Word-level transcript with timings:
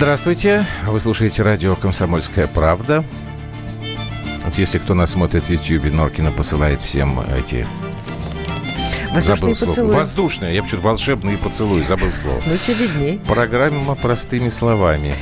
Здравствуйте. 0.00 0.66
Вы 0.86 0.98
слушаете 0.98 1.42
радио 1.42 1.76
«Комсомольская 1.76 2.46
правда». 2.46 3.04
Вот 4.46 4.56
если 4.56 4.78
кто 4.78 4.94
нас 4.94 5.10
смотрит 5.10 5.42
в 5.42 5.50
YouTube, 5.50 5.92
Норкина 5.92 6.32
посылает 6.32 6.80
всем 6.80 7.20
эти 7.20 7.66
Воздушные 9.12 9.36
забыл 9.36 9.48
поцелуи. 9.50 9.74
слово. 9.74 9.92
Воздушные. 9.92 10.54
Я 10.54 10.62
почему-то 10.62 10.86
волшебные 10.86 11.36
поцелуи. 11.36 11.82
Забыл 11.82 12.10
слово. 12.12 12.40
Ну, 12.46 12.56
тебе 12.56 12.86
видней. 12.86 13.20
Программа 13.28 13.94
простыми 13.94 14.48
словами. 14.48 15.12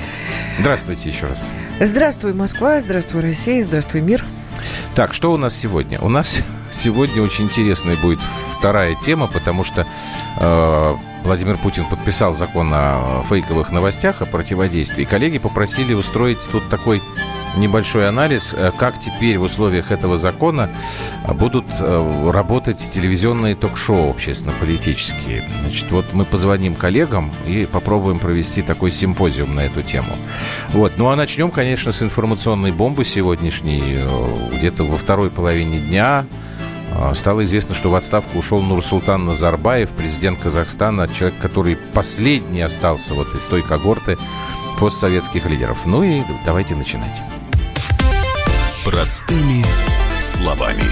Здравствуйте 0.61 1.11
еще 1.11 1.27
раз. 1.27 1.51
Здравствуй, 1.81 2.33
Москва, 2.33 2.81
здравствуй, 2.81 3.23
Россия, 3.23 3.65
здравствуй, 3.65 4.01
мир. 4.01 4.25
Так, 4.99 5.15
что 5.15 5.33
у 5.33 5.37
нас 5.37 5.57
сегодня? 5.57 6.01
У 6.01 6.09
нас 6.09 6.41
сегодня 6.73 7.23
очень 7.23 7.45
интересная 7.45 7.95
будет 7.95 8.19
вторая 8.19 8.97
тема, 8.97 9.29
потому 9.29 9.63
что 9.63 9.87
э, 10.41 10.95
Владимир 11.23 11.57
Путин 11.57 11.85
подписал 11.85 12.33
закон 12.33 12.73
о 12.75 13.23
фейковых 13.31 13.71
новостях, 13.71 14.23
о 14.23 14.27
противодействии. 14.27 15.05
Коллеги 15.05 15.39
попросили 15.39 15.95
устроить 15.95 16.41
тут 16.51 16.69
такой 16.69 17.01
небольшой 17.59 18.09
анализ, 18.09 18.55
э, 18.57 18.73
как 18.77 18.99
теперь 18.99 19.39
в 19.39 19.43
условиях 19.43 19.93
этого 19.93 20.17
закона 20.17 20.71
э, 21.27 21.33
будут 21.33 21.67
э, 21.81 22.31
работать 22.31 22.79
телевизионные 22.79 23.55
ток-шоу 23.55 24.11
общественно-политические. 24.11 25.49
Значит, 25.61 25.91
вот 25.91 26.07
мы 26.13 26.25
позвоним 26.25 26.75
коллегам 26.75 27.33
и 27.47 27.67
попробуем 27.71 28.19
провести 28.19 28.63
такой 28.63 28.91
симпозиум 28.91 29.55
на 29.55 29.61
эту 29.61 29.83
тему. 29.83 30.13
Вот. 30.71 30.93
Ну 30.97 31.11
а 31.11 31.17
начнем, 31.17 31.51
конечно, 31.51 31.93
с 31.93 32.03
информационной 32.03 32.73
бомбы 32.73 33.05
сегодняшней. 33.05 34.05
Где-то 34.57 34.85
во 34.85 34.97
второй 34.97 35.31
половине 35.31 35.81
дня 35.81 36.25
стало 37.15 37.45
известно, 37.45 37.75
что 37.75 37.91
в 37.91 37.95
отставку 37.95 38.39
ушел 38.39 38.61
Нурсултан 38.61 39.25
Назарбаев, 39.25 39.91
президент 39.91 40.39
Казахстана, 40.39 41.09
человек, 41.09 41.39
который 41.41 41.77
последний 41.77 42.63
остался 42.63 43.15
вот 43.15 43.35
из 43.35 43.45
той 43.45 43.63
когорты 43.63 44.17
постсоветских 44.79 45.47
лидеров. 45.47 45.87
Ну 45.87 46.03
и 46.03 46.23
давайте 46.45 46.75
начинать. 46.75 47.23
Простыми 48.91 49.63
словами. 50.19 50.83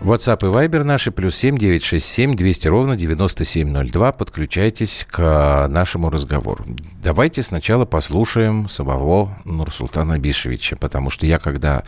WhatsApp 0.00 0.42
и 0.42 0.68
Viber 0.68 0.84
наши, 0.84 1.10
плюс 1.10 1.34
семь 1.34 1.58
девять 1.58 1.82
шесть 1.82 2.06
семь 2.06 2.36
двести 2.36 2.68
ровно 2.68 2.94
девяносто 2.94 3.44
семь 3.44 3.70
ноль 3.70 3.90
два. 3.90 4.12
Подключайтесь 4.12 5.08
к 5.10 5.66
нашему 5.68 6.10
разговору. 6.10 6.64
Давайте 7.02 7.42
сначала 7.42 7.84
послушаем 7.84 8.68
самого 8.68 9.36
Нурсултана 9.44 10.20
Бишевича, 10.20 10.76
потому 10.76 11.10
что 11.10 11.26
я, 11.26 11.40
когда 11.40 11.82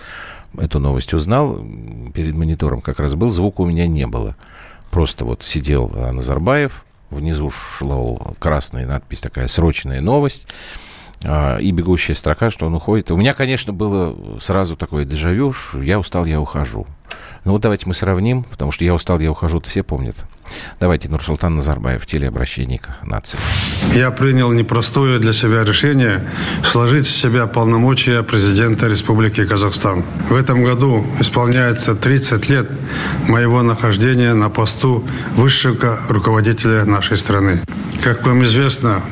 эту 0.59 0.81
новость 0.81 1.15
узнал, 1.15 1.65
перед 2.13 2.35
монитором 2.35 2.81
как 2.81 2.99
раз 2.99 3.15
был, 3.15 3.29
звука 3.29 3.61
у 3.61 3.67
меня 3.67 3.87
не 3.87 4.09
было. 4.09 4.35
Просто 4.91 5.25
вот 5.25 5.45
сидел 5.45 5.93
а, 5.95 6.11
Назарбаев, 6.11 6.85
внизу 7.11 7.49
шла 7.51 8.19
красная 8.41 8.89
надпись 8.89 9.21
такая 9.21 9.47
«Срочная 9.47 10.01
новость», 10.01 10.49
а, 10.49 10.86
и 11.23 11.71
бегущая 11.73 12.15
строка, 12.15 12.51
что 12.51 12.67
он 12.67 12.75
уходит. 12.75 13.11
У 13.11 13.17
меня, 13.17 13.35
конечно, 13.35 13.73
было 13.73 14.17
сразу 14.39 14.77
такое 14.77 15.05
дежавю, 15.05 15.53
я 15.83 15.99
устал, 15.99 16.25
я 16.27 16.41
ухожу. 16.41 16.87
Ну 17.45 17.53
вот 17.53 17.63
давайте 17.63 17.87
мы 17.87 17.95
сравним, 17.95 18.43
потому 18.43 18.73
что 18.73 18.85
я 18.85 18.93
устал, 18.93 19.21
я 19.21 19.31
ухожу, 19.31 19.61
все 19.61 19.83
помнят. 19.83 20.17
Давайте 20.81 21.09
Нурсултан 21.09 21.55
Назарбаев, 21.55 22.05
телеобращение 22.05 22.79
к 22.79 23.05
нации. 23.05 23.39
Я 23.95 24.11
принял 24.11 24.51
непростое 24.53 25.19
для 25.19 25.33
себя 25.33 25.65
решение 25.65 26.29
сложить 26.65 27.07
с 27.07 27.11
себя 27.11 27.47
полномочия 27.47 28.23
президента 28.23 28.87
Республики 28.87 29.45
Казахстан. 29.45 30.05
В 30.29 30.35
этом 30.35 30.65
году 30.65 31.07
исполняется 31.21 31.95
30 31.95 32.49
лет 32.49 32.71
моего 33.29 33.63
нахождения 33.63 34.35
на 34.35 34.51
посту 34.51 35.07
высшего 35.35 36.01
руководителя 36.09 36.85
нашей 36.85 37.17
страны. 37.17 37.63
Как 38.03 38.27
вам 38.27 38.43
известно, 38.43 39.03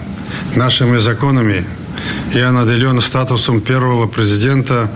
нашими 0.57 0.99
законами 0.99 1.65
я 2.33 2.53
наделен 2.53 3.01
статусом 3.01 3.61
первого 3.61 4.07
президента 4.07 4.91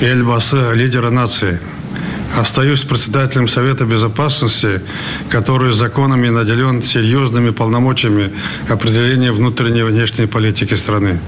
и 0.00 0.04
Эльбасы, 0.04 0.72
лидера 0.74 1.10
нации. 1.10 1.60
Остаюсь 2.36 2.82
председателем 2.82 3.46
Совета 3.46 3.84
Безопасности, 3.84 4.80
который 5.28 5.72
законами 5.72 6.28
наделен 6.30 6.82
серьезными 6.82 7.50
полномочиями 7.50 8.32
определения 8.70 9.32
внутренней 9.32 9.80
и 9.80 9.84
внешней 9.84 10.26
политики 10.26 10.74
страны. 10.74 11.20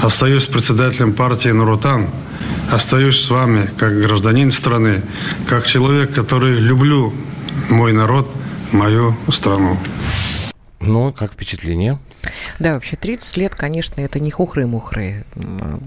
Остаюсь 0.00 0.46
председателем 0.46 1.12
партии 1.12 1.48
«Нурутан». 1.48 2.08
Остаюсь 2.70 3.20
с 3.20 3.30
вами 3.30 3.68
как 3.76 4.00
гражданин 4.00 4.52
страны, 4.52 5.02
как 5.48 5.66
человек, 5.66 6.14
который 6.14 6.54
люблю 6.60 7.12
мой 7.68 7.92
народ, 7.92 8.30
мою 8.72 9.16
страну. 9.30 9.78
Ну, 10.80 11.12
как 11.12 11.32
впечатление? 11.32 11.98
Да, 12.58 12.74
вообще 12.74 12.96
30 12.96 13.36
лет, 13.36 13.54
конечно, 13.54 14.00
это 14.00 14.20
не 14.20 14.30
хухры-мухры. 14.30 15.24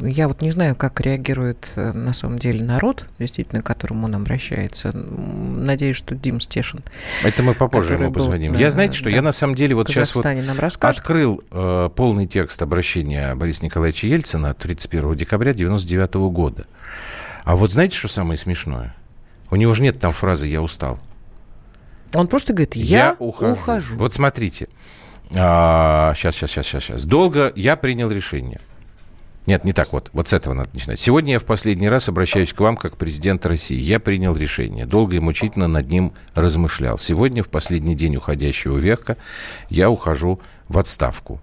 Я 0.01 0.27
вот 0.27 0.41
не 0.41 0.51
знаю, 0.51 0.75
как 0.75 0.99
реагирует 1.01 1.69
э, 1.75 1.91
на 1.93 2.13
самом 2.13 2.39
деле 2.39 2.63
народ, 2.63 3.07
действительно, 3.19 3.61
к 3.61 3.65
которому 3.65 4.05
он 4.05 4.15
обращается. 4.15 4.91
Надеюсь, 4.93 5.95
что 5.95 6.15
Дим 6.15 6.39
Стешин. 6.39 6.83
Это 7.23 7.43
мы 7.43 7.53
попозже 7.53 7.95
ему 7.95 8.05
был, 8.05 8.13
позвоним. 8.13 8.53
да, 8.53 8.59
я, 8.59 8.71
знаете, 8.71 8.95
что 8.95 9.05
да, 9.05 9.15
я 9.15 9.21
на 9.21 9.31
самом 9.31 9.55
деле 9.55 9.75
вот 9.75 9.89
сейчас 9.89 10.13
вот 10.15 10.25
открыл 10.25 11.41
э, 11.51 11.89
полный 11.95 12.27
текст 12.27 12.61
обращения 12.61 13.35
Бориса 13.35 13.63
Николаевича 13.63 14.07
Ельцина 14.07 14.53
31 14.53 15.15
декабря 15.15 15.53
99 15.53 16.15
года. 16.31 16.67
А 17.43 17.55
вот 17.55 17.71
знаете, 17.71 17.97
что 17.97 18.07
самое 18.07 18.37
смешное? 18.37 18.95
У 19.49 19.55
него 19.55 19.73
же 19.73 19.81
нет 19.81 19.99
там 19.99 20.11
фразы 20.11 20.47
«я 20.47 20.61
устал». 20.61 20.99
Он 22.13 22.27
просто 22.27 22.53
говорит, 22.53 22.75
я, 22.75 23.15
ухожу. 23.19 23.97
Вот 23.97 24.13
смотрите. 24.13 24.67
А, 25.35 26.13
сейчас, 26.15 26.35
сейчас, 26.35 26.51
сейчас, 26.51 26.65
сейчас, 26.65 26.83
сейчас. 26.83 27.05
Долго 27.05 27.51
я 27.55 27.75
принял 27.75 28.09
решение. 28.09 28.59
Нет, 29.47 29.63
не 29.63 29.71
так 29.71 29.93
вот. 29.93 30.09
Вот 30.11 30.27
с 30.27 30.33
этого 30.33 30.53
надо 30.53 30.69
начинать. 30.73 30.99
Сегодня 30.99 31.33
я 31.33 31.39
в 31.39 31.45
последний 31.45 31.87
раз 31.87 32.09
обращаюсь 32.09 32.53
к 32.53 32.59
вам 32.59 32.75
как 32.75 32.97
президент 32.97 33.45
России. 33.45 33.79
Я 33.79 34.01
принял 34.01 34.35
решение. 34.35 34.85
Долго 34.85 35.15
и 35.15 35.19
мучительно 35.19 35.69
над 35.69 35.87
ним 35.87 36.11
размышлял. 36.35 36.97
Сегодня, 36.97 37.43
в 37.43 37.47
последний 37.47 37.95
день 37.95 38.17
уходящего 38.17 38.77
века, 38.77 39.15
я 39.69 39.89
ухожу 39.89 40.41
в 40.67 40.77
отставку. 40.77 41.39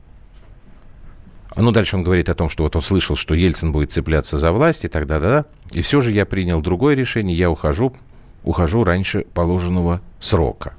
Ну, 1.56 1.70
дальше 1.70 1.96
он 1.96 2.02
говорит 2.02 2.28
о 2.28 2.34
том, 2.34 2.50
что 2.50 2.64
вот 2.64 2.76
он 2.76 2.82
слышал, 2.82 3.16
что 3.16 3.34
Ельцин 3.34 3.72
будет 3.72 3.90
цепляться 3.90 4.36
за 4.36 4.52
власть 4.52 4.84
и 4.84 4.88
так 4.88 5.06
далее. 5.06 5.46
И 5.72 5.80
все 5.80 6.02
же 6.02 6.12
я 6.12 6.26
принял 6.26 6.60
другое 6.60 6.94
решение. 6.94 7.34
Я 7.34 7.48
ухожу, 7.48 7.94
ухожу 8.42 8.84
раньше 8.84 9.24
положенного 9.32 10.02
срока. 10.18 10.74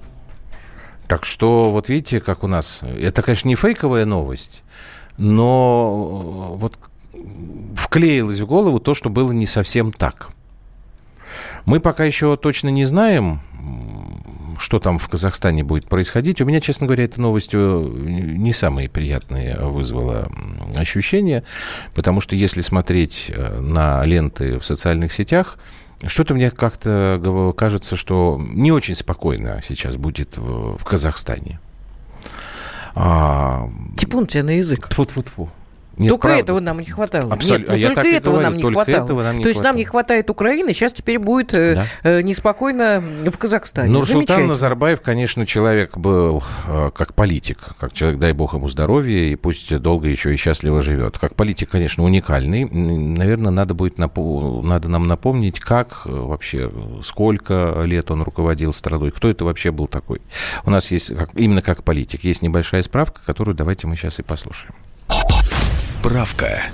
Так 1.08 1.26
что, 1.26 1.72
вот 1.72 1.90
видите, 1.90 2.20
как 2.20 2.44
у 2.44 2.48
нас... 2.48 2.82
Это, 2.84 3.22
конечно, 3.22 3.48
не 3.48 3.56
фейковая 3.56 4.06
новость, 4.06 4.64
но 5.18 6.56
вот 6.56 6.78
вклеилось 7.76 8.40
в 8.40 8.46
голову 8.46 8.80
то, 8.80 8.94
что 8.94 9.10
было 9.10 9.32
не 9.32 9.46
совсем 9.46 9.92
так. 9.92 10.32
Мы 11.66 11.80
пока 11.80 12.06
еще 12.06 12.38
точно 12.38 12.70
не 12.70 12.86
знаем, 12.86 13.42
что 14.58 14.80
там 14.80 14.98
в 15.00 15.08
Казахстане 15.10 15.64
будет 15.64 15.88
происходить. 15.88 16.42
У 16.42 16.46
меня, 16.46 16.62
честно 16.62 16.88
говоря, 16.88 17.04
эта 17.04 17.22
новость 17.22 17.52
э, 17.54 17.58
не 17.58 18.54
самые 18.54 18.90
приятные 18.90 19.58
вызвала 19.58 20.32
ощущения, 20.76 21.44
потому 21.94 22.22
что 22.22 22.36
если 22.36 22.62
смотреть 22.62 23.32
э, 23.34 23.60
на 23.60 24.04
ленты 24.06 24.60
в 24.60 24.66
социальных 24.66 25.12
сетях, 25.12 25.58
что-то 26.06 26.34
мне 26.34 26.52
как-то 26.52 27.54
кажется, 27.58 27.96
что 27.96 28.40
не 28.40 28.72
очень 28.72 28.96
спокойно 28.96 29.62
сейчас 29.64 29.98
будет 29.98 30.38
в, 30.38 30.84
Казахстане. 30.84 31.60
А, 32.96 33.70
Типун 33.98 34.28
тебе 34.28 34.44
на 34.44 34.58
язык. 34.58 34.88
Тьфу-тьфу-тьфу. 34.88 35.50
Нет, 35.98 36.10
только 36.10 36.28
правда. 36.28 36.44
этого 36.44 36.60
нам 36.60 36.80
не 36.80 36.86
хватало. 36.86 37.34
Абсолютно. 37.34 37.74
Нет, 37.74 37.82
ну, 37.88 37.92
а 37.92 37.96
только 37.96 38.10
этого 38.10 38.34
говорю, 38.34 38.50
нам 38.50 38.58
не 38.58 38.64
хватало. 38.64 39.06
Этого 39.06 39.24
нам 39.24 39.38
не 39.38 39.44
То 39.44 39.50
есть 39.50 39.60
хватало. 39.60 39.74
нам 39.74 39.78
не 39.78 39.86
хватает 39.86 40.30
Украины, 40.30 40.74
сейчас 40.74 40.94
теперь 40.94 41.20
будет 41.20 41.52
да. 41.52 41.86
э, 42.04 42.22
неспокойно 42.22 43.04
в 43.26 43.38
Казахстане. 43.38 43.92
Нурсултан 43.92 44.48
Назарбаев, 44.48 45.02
конечно, 45.02 45.46
человек 45.46 45.98
был 45.98 46.44
э, 46.68 46.92
как 46.94 47.14
политик, 47.14 47.60
как 47.80 47.94
человек, 47.94 48.20
дай 48.20 48.34
бог 48.34 48.54
ему 48.54 48.68
здоровья, 48.68 49.20
и 49.20 49.36
пусть 49.36 49.76
долго 49.78 50.08
еще 50.08 50.34
и 50.34 50.38
счастливо 50.38 50.82
живет. 50.82 51.18
Как 51.18 51.36
политик, 51.36 51.70
конечно, 51.70 52.04
уникальный. 52.04 52.66
Наверное, 52.66 53.52
надо 53.52 53.74
будет 53.74 53.98
напо- 53.98 54.62
надо 54.64 54.90
нам 54.90 55.04
напомнить, 55.04 55.60
как 55.60 56.02
э, 56.06 56.10
вообще, 56.10 56.72
сколько 57.04 57.82
лет 57.84 58.12
он 58.12 58.22
руководил 58.22 58.74
страной, 58.74 59.12
кто 59.12 59.30
это 59.30 59.46
вообще 59.46 59.72
был 59.72 59.88
такой. 59.88 60.22
У 60.66 60.70
нас 60.70 60.92
есть, 60.92 61.16
как, 61.16 61.30
именно 61.36 61.62
как 61.62 61.84
политик, 61.84 62.24
есть 62.24 62.42
небольшая 62.42 62.84
справка, 62.84 63.22
которую 63.26 63.56
давайте 63.56 63.88
мы 63.88 63.96
сейчас 63.96 64.20
и 64.20 64.24
послушаем. 64.24 64.74
Справка. 66.06 66.70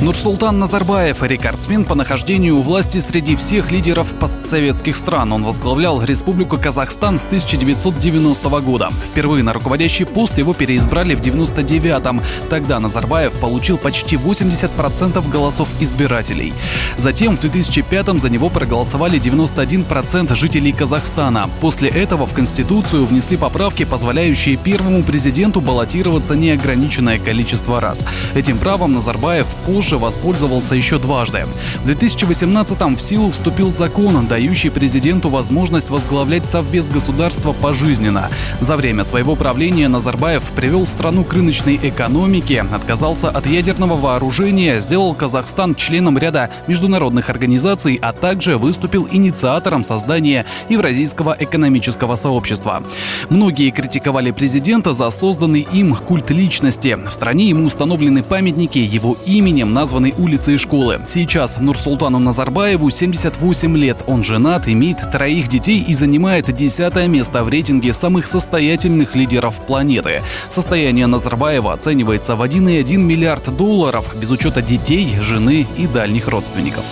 Нурсултан 0.00 0.58
Назарбаев– 0.58 1.22
рекордсмен 1.22 1.84
по 1.84 1.94
нахождению 1.94 2.56
у 2.56 2.62
власти 2.62 2.98
среди 2.98 3.36
всех 3.36 3.70
лидеров 3.70 4.12
постсоветских 4.14 4.96
стран. 4.96 5.32
Он 5.32 5.44
возглавлял 5.44 6.02
Республику 6.02 6.56
Казахстан 6.56 7.18
с 7.18 7.26
1990 7.26 8.48
года. 8.60 8.90
Впервые 9.10 9.42
на 9.42 9.52
руководящий 9.52 10.06
пост 10.06 10.38
его 10.38 10.54
переизбрали 10.54 11.14
в 11.14 11.20
99-м. 11.20 12.22
Тогда 12.48 12.80
Назарбаев 12.80 13.32
получил 13.34 13.76
почти 13.76 14.16
80% 14.16 15.30
голосов 15.30 15.68
избирателей. 15.80 16.54
Затем 16.96 17.36
в 17.36 17.40
2005-м 17.40 18.18
за 18.18 18.30
него 18.30 18.48
проголосовали 18.48 19.20
91% 19.20 20.34
жителей 20.34 20.72
Казахстана. 20.72 21.50
После 21.60 21.90
этого 21.90 22.26
в 22.26 22.32
Конституцию 22.32 23.04
внесли 23.04 23.36
поправки, 23.36 23.84
позволяющие 23.84 24.56
первому 24.56 25.02
президенту 25.02 25.60
баллотироваться 25.60 26.34
неограниченное 26.34 27.18
количество 27.18 27.80
раз. 27.80 28.06
Этим 28.34 28.56
правом 28.56 28.92
Назарбаев 28.92 29.46
позже 29.80 29.96
воспользовался 29.96 30.74
еще 30.74 30.98
дважды. 30.98 31.46
В 31.84 31.88
2018-м 31.88 32.96
в 32.98 33.00
силу 33.00 33.30
вступил 33.30 33.72
закон, 33.72 34.26
дающий 34.26 34.68
президенту 34.68 35.30
возможность 35.30 35.88
возглавлять 35.88 36.44
Совбез 36.44 36.86
государства 36.90 37.52
пожизненно. 37.52 38.28
За 38.60 38.76
время 38.76 39.04
своего 39.04 39.36
правления 39.36 39.88
Назарбаев 39.88 40.42
привел 40.54 40.86
страну 40.86 41.24
к 41.24 41.32
рыночной 41.32 41.80
экономике, 41.82 42.66
отказался 42.70 43.30
от 43.30 43.46
ядерного 43.46 43.94
вооружения, 43.94 44.82
сделал 44.82 45.14
Казахстан 45.14 45.74
членом 45.74 46.18
ряда 46.18 46.50
международных 46.66 47.30
организаций, 47.30 47.98
а 48.02 48.12
также 48.12 48.58
выступил 48.58 49.08
инициатором 49.10 49.82
создания 49.82 50.44
Евразийского 50.68 51.34
экономического 51.40 52.16
сообщества. 52.16 52.82
Многие 53.30 53.70
критиковали 53.70 54.30
президента 54.30 54.92
за 54.92 55.08
созданный 55.08 55.66
им 55.72 55.94
культ 55.94 56.30
личности. 56.30 56.98
В 57.02 57.10
стране 57.10 57.48
ему 57.48 57.64
установлены 57.64 58.22
памятники 58.22 58.78
его 58.78 59.16
именем 59.60 59.74
названной 59.74 60.14
улицы 60.16 60.54
и 60.54 60.56
школы. 60.56 61.00
Сейчас 61.06 61.60
Нурсултану 61.60 62.18
Назарбаеву 62.18 62.90
78 62.90 63.76
лет. 63.76 64.02
Он 64.06 64.24
женат, 64.24 64.66
имеет 64.68 64.98
троих 65.12 65.48
детей 65.48 65.84
и 65.86 65.94
занимает 65.94 66.50
десятое 66.54 67.08
место 67.08 67.44
в 67.44 67.48
рейтинге 67.48 67.92
самых 67.92 68.26
состоятельных 68.26 69.14
лидеров 69.14 69.60
планеты. 69.66 70.22
Состояние 70.48 71.06
Назарбаева 71.06 71.74
оценивается 71.74 72.36
в 72.36 72.42
1,1 72.42 72.96
миллиард 72.96 73.54
долларов 73.54 74.14
без 74.18 74.30
учета 74.30 74.62
детей, 74.62 75.16
жены 75.20 75.66
и 75.76 75.86
дальних 75.86 76.28
родственников. 76.28 76.84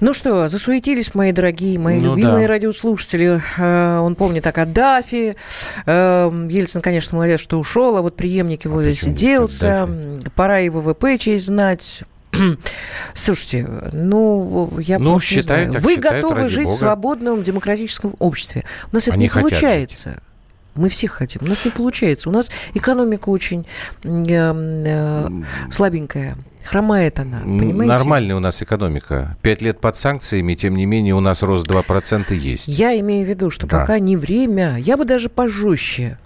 Ну 0.00 0.14
что, 0.14 0.48
засуетились 0.48 1.14
мои 1.14 1.32
дорогие, 1.32 1.78
мои 1.78 1.98
ну, 1.98 2.14
любимые 2.14 2.46
да. 2.46 2.54
радиослушатели. 2.54 3.40
Э, 3.58 3.98
он 3.98 4.14
помнит 4.14 4.46
о 4.46 4.52
Каддафи. 4.52 5.34
Э, 5.86 6.46
Ельцин, 6.48 6.82
конечно, 6.82 7.16
молодец, 7.16 7.40
что 7.40 7.58
ушел, 7.58 7.96
а 7.96 8.02
вот 8.02 8.16
преемник 8.16 8.64
его 8.64 8.78
а 8.78 8.84
засиделся. 8.84 9.88
Пора 10.36 10.58
его 10.58 10.80
ВВП 10.80 11.18
честь 11.18 11.46
знать. 11.46 12.02
Слушайте, 13.14 13.66
ну, 13.92 14.70
я 14.78 14.98
ну, 14.98 15.12
просто 15.12 15.28
считаю, 15.28 15.66
не 15.66 15.70
знаю. 15.72 15.84
Вы 15.84 15.94
считают, 15.96 16.24
готовы 16.24 16.48
жить 16.48 16.66
Бога. 16.66 16.76
в 16.76 16.78
свободном 16.78 17.42
демократическом 17.42 18.14
обществе. 18.18 18.64
У 18.92 18.94
нас 18.94 19.08
Они 19.08 19.26
это 19.26 19.36
не 19.36 19.42
получается. 19.42 20.10
Жить. 20.10 20.18
Мы 20.74 20.88
всех 20.88 21.12
хотим. 21.12 21.42
У 21.42 21.46
нас 21.46 21.64
не 21.64 21.70
получается. 21.70 22.28
У 22.28 22.32
нас 22.32 22.50
экономика 22.74 23.28
очень 23.30 23.66
э, 24.04 24.08
э, 24.26 25.28
слабенькая. 25.70 26.36
Хромает 26.64 27.18
она, 27.18 27.40
понимаете? 27.40 27.86
Нормальная 27.86 28.36
у 28.36 28.40
нас 28.40 28.62
экономика. 28.62 29.36
Пять 29.42 29.62
лет 29.62 29.80
под 29.80 29.96
санкциями, 29.96 30.54
тем 30.54 30.76
не 30.76 30.84
менее, 30.86 31.14
у 31.14 31.20
нас 31.20 31.42
рост 31.42 31.66
2% 31.66 32.34
есть. 32.34 32.68
Я 32.68 32.98
имею 33.00 33.24
в 33.24 33.28
виду, 33.28 33.50
что 33.50 33.66
да. 33.66 33.80
пока 33.80 33.98
не 33.98 34.16
время, 34.16 34.76
я 34.78 34.96
бы 34.96 35.04
даже 35.04 35.30
пожестче 35.30 36.18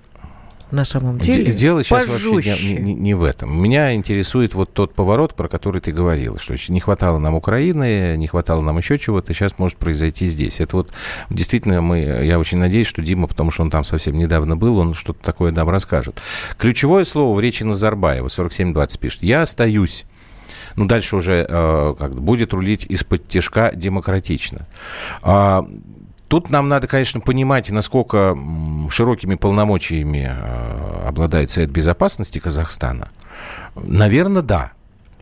на 0.72 0.84
самом 0.84 1.18
деле. 1.18 1.50
Дело 1.50 1.84
сейчас 1.84 2.06
пожестче. 2.06 2.30
вообще 2.30 2.74
не, 2.74 2.80
не, 2.80 2.94
не 2.94 3.14
в 3.14 3.22
этом. 3.22 3.62
Меня 3.62 3.94
интересует 3.94 4.54
вот 4.54 4.72
тот 4.72 4.94
поворот, 4.94 5.34
про 5.34 5.48
который 5.48 5.80
ты 5.80 5.92
говорил, 5.92 6.38
что 6.38 6.56
не 6.68 6.80
хватало 6.80 7.18
нам 7.18 7.34
Украины, 7.34 8.16
не 8.16 8.26
хватало 8.26 8.62
нам 8.62 8.78
еще 8.78 8.98
чего-то, 8.98 9.34
сейчас 9.34 9.58
может 9.58 9.76
произойти 9.76 10.26
здесь. 10.26 10.60
Это 10.60 10.76
вот 10.76 10.92
действительно 11.30 11.82
мы, 11.82 11.98
я 11.98 12.38
очень 12.38 12.58
надеюсь, 12.58 12.86
что 12.86 13.02
Дима, 13.02 13.26
потому 13.26 13.50
что 13.50 13.62
он 13.62 13.70
там 13.70 13.84
совсем 13.84 14.16
недавно 14.16 14.56
был, 14.56 14.78
он 14.78 14.94
что-то 14.94 15.22
такое 15.22 15.52
нам 15.52 15.68
расскажет. 15.68 16.20
Ключевое 16.58 17.04
слово 17.04 17.36
в 17.36 17.40
речи 17.40 17.62
Назарбаева, 17.62 18.30
4720 18.30 18.98
пишет, 18.98 19.22
я 19.22 19.42
остаюсь 19.42 20.06
ну, 20.74 20.86
дальше 20.86 21.16
уже 21.16 21.46
э, 21.46 21.94
как 21.98 22.14
будет 22.14 22.54
рулить 22.54 22.86
из-под 22.86 23.28
тяжка 23.28 23.72
демократично. 23.74 24.66
А, 25.22 25.66
Тут 26.32 26.48
нам 26.48 26.70
надо, 26.70 26.86
конечно, 26.86 27.20
понимать, 27.20 27.70
насколько 27.70 28.34
широкими 28.92 29.34
полномочиями 29.34 30.28
э, 30.30 31.08
обладает 31.08 31.50
Совет 31.50 31.70
Безопасности 31.70 32.38
Казахстана. 32.38 33.10
Наверное, 33.74 34.42
да. 34.42 34.72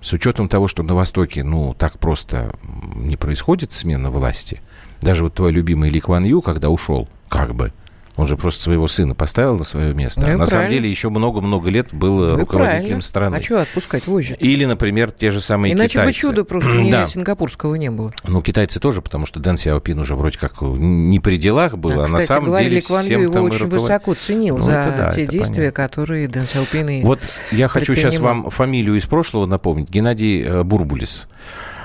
С 0.00 0.12
учетом 0.12 0.48
того, 0.48 0.66
что 0.66 0.82
на 0.82 0.94
Востоке, 0.94 1.44
ну, 1.44 1.74
так 1.74 1.98
просто 1.98 2.54
не 2.94 3.16
происходит 3.16 3.72
смена 3.72 4.10
власти. 4.10 4.60
Даже 5.02 5.24
вот 5.24 5.34
твой 5.34 5.52
любимый 5.52 5.90
Ли 5.90 6.00
Кван 6.00 6.24
Ю, 6.24 6.40
когда 6.40 6.70
ушел, 6.70 7.08
как 7.28 7.54
бы, 7.54 7.72
он 8.20 8.26
же 8.26 8.36
просто 8.36 8.62
своего 8.62 8.86
сына 8.86 9.14
поставил 9.14 9.56
на 9.56 9.64
свое 9.64 9.94
место. 9.94 10.20
Ну, 10.20 10.34
а 10.34 10.36
на 10.36 10.46
самом 10.46 10.68
деле 10.68 10.90
еще 10.90 11.08
много-много 11.08 11.70
лет 11.70 11.88
был 11.92 12.18
ну, 12.18 12.36
руководителем 12.40 12.82
правильно. 12.82 13.00
страны. 13.00 13.36
А 13.36 13.42
что 13.42 13.62
отпускать 13.62 14.06
вожжи? 14.06 14.36
Или, 14.38 14.66
например, 14.66 15.10
те 15.10 15.30
же 15.30 15.40
самые 15.40 15.72
Иначе 15.72 15.94
китайцы. 15.94 16.06
Иначе 16.08 16.26
бы 16.26 16.28
чуда 16.28 16.44
просто 16.44 16.70
не 16.70 16.90
да. 16.92 17.06
сингапурского 17.06 17.76
не 17.76 17.90
было. 17.90 18.12
Ну, 18.24 18.42
китайцы 18.42 18.78
тоже, 18.78 19.00
потому 19.00 19.24
что 19.24 19.40
Дэн 19.40 19.56
Сяопин 19.56 19.98
уже 20.00 20.16
вроде 20.16 20.38
как 20.38 20.60
не 20.60 21.18
при 21.18 21.38
делах 21.38 21.78
был, 21.78 21.98
а, 21.98 22.02
а 22.02 22.04
кстати, 22.04 22.20
на 22.20 22.26
самом 22.26 22.44
говорили, 22.46 22.68
деле 22.68 22.82
Кван 22.82 23.04
всем 23.04 23.22
его 23.22 23.32
там 23.32 23.44
очень 23.44 23.64
руковод... 23.64 23.80
высоко 23.80 24.14
ценил 24.14 24.58
ну, 24.58 24.64
за 24.64 24.72
да, 24.72 25.10
те 25.10 25.26
действия, 25.26 25.72
понятно. 25.72 25.88
которые 25.88 26.28
Дэн 26.28 26.44
Сяопин 26.44 26.88
и 26.90 27.02
Вот 27.02 27.20
я 27.52 27.68
хочу 27.68 27.94
сейчас 27.94 28.18
вам 28.18 28.50
фамилию 28.50 28.96
из 28.96 29.06
прошлого 29.06 29.46
напомнить. 29.46 29.88
Геннадий 29.88 30.42
э, 30.42 30.62
Бурбулис. 30.62 31.26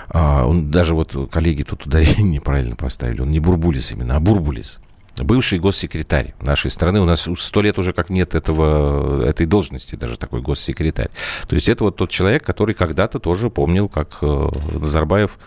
А, 0.10 0.46
он 0.46 0.70
даже 0.70 0.96
вот 0.96 1.16
коллеги 1.32 1.64
тут 1.64 1.86
ударение 1.86 2.24
неправильно 2.24 2.76
поставили. 2.76 3.22
Он 3.22 3.32
не 3.32 3.40
Бурбулис 3.40 3.94
именно, 3.94 4.18
а 4.18 4.20
Бурбулис 4.20 4.82
бывший 5.24 5.60
госсекретарь 5.60 6.34
нашей 6.42 6.72
страны. 6.72 7.02
У 7.02 7.06
нас 7.06 7.28
сто 7.38 7.62
лет 7.62 7.80
уже 7.80 7.94
как 7.94 8.10
нет 8.10 8.36
этого, 8.36 9.24
этой 9.24 9.46
должности, 9.46 9.96
даже 9.96 10.18
такой 10.18 10.42
госсекретарь. 10.42 11.10
То 11.48 11.56
есть 11.56 11.70
это 11.70 11.86
вот 11.86 11.96
тот 11.96 12.10
человек, 12.10 12.44
который 12.44 12.76
когда-то 12.76 13.20
тоже 13.20 13.50
помнил, 13.50 13.88
как 13.88 14.18
э, 14.22 14.50
Назарбаев 14.74 15.38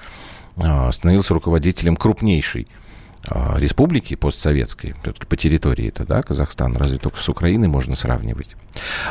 э, 0.56 0.92
становился 0.92 1.34
руководителем 1.34 1.96
крупнейшей 1.96 2.68
э, 3.30 3.58
республики 3.58 4.16
постсоветской, 4.16 4.94
все-таки 5.02 5.26
по 5.26 5.36
территории 5.36 5.88
это, 5.88 6.04
да, 6.04 6.22
Казахстан, 6.22 6.76
разве 6.76 6.98
только 6.98 7.18
с 7.18 7.28
Украиной 7.28 7.68
можно 7.68 7.94
сравнивать. 7.94 8.56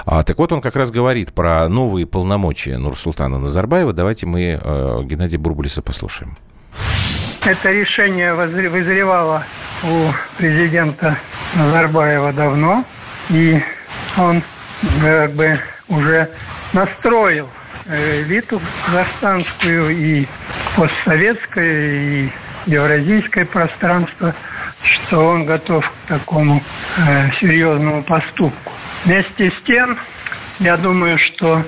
А, 0.05 0.23
так 0.23 0.37
вот, 0.37 0.51
он 0.51 0.61
как 0.61 0.75
раз 0.75 0.91
говорит 0.91 1.33
про 1.33 1.67
новые 1.69 2.05
полномочия 2.05 2.77
Нурсултана 2.77 3.37
Назарбаева. 3.37 3.93
Давайте 3.93 4.25
мы 4.25 4.59
Геннадия 5.05 5.37
Бурбулиса 5.37 5.81
послушаем. 5.81 6.37
Это 7.45 7.71
решение 7.71 8.33
вызревало 8.33 9.45
у 9.83 10.11
президента 10.37 11.17
Назарбаева 11.55 12.33
давно, 12.33 12.83
и 13.29 13.61
он 14.17 14.43
как 15.01 15.33
бы 15.33 15.59
уже 15.87 16.29
настроил 16.73 17.49
э, 17.85 18.23
элиту 18.23 18.61
казахстанскую 18.85 19.89
и 19.91 20.27
постсоветское, 20.75 22.25
и 22.25 22.31
евразийское 22.65 23.45
пространство, 23.45 24.35
что 24.83 25.27
он 25.27 25.45
готов 25.45 25.85
к 25.85 26.07
такому 26.09 26.61
э, 26.97 27.31
серьезному 27.39 28.03
поступку. 28.03 28.71
Вместе 29.05 29.51
с 29.51 29.63
тем, 29.65 29.97
я 30.59 30.75
думаю, 30.77 31.17
что 31.19 31.63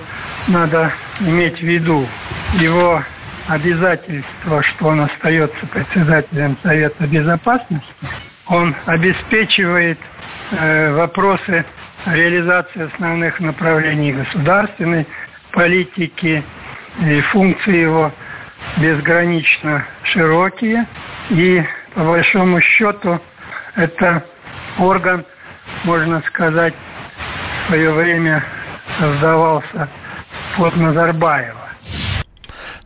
надо 0.47 0.91
иметь 1.21 1.57
в 1.59 1.63
виду 1.63 2.07
его 2.55 3.03
обязательство, 3.49 4.61
что 4.63 4.87
он 4.87 5.01
остается 5.01 5.65
председателем 5.67 6.57
Совета 6.61 7.07
Безопасности, 7.07 7.87
он 8.47 8.75
обеспечивает 8.85 9.97
э, 10.51 10.93
вопросы 10.93 11.65
реализации 12.05 12.91
основных 12.93 13.39
направлений 13.39 14.13
государственной 14.13 15.05
политики 15.51 16.43
и 16.99 17.21
функции 17.31 17.77
его 17.77 18.11
безгранично 18.77 19.83
широкие. 20.03 20.85
И 21.31 21.63
по 21.95 22.03
большому 22.03 22.61
счету 22.61 23.19
это 23.75 24.23
орган, 24.77 25.25
можно 25.85 26.21
сказать, 26.27 26.73
в 27.63 27.67
свое 27.67 27.91
время 27.93 28.43
создавался 28.99 29.89
под 30.55 30.75
Назарбаева. 30.75 31.58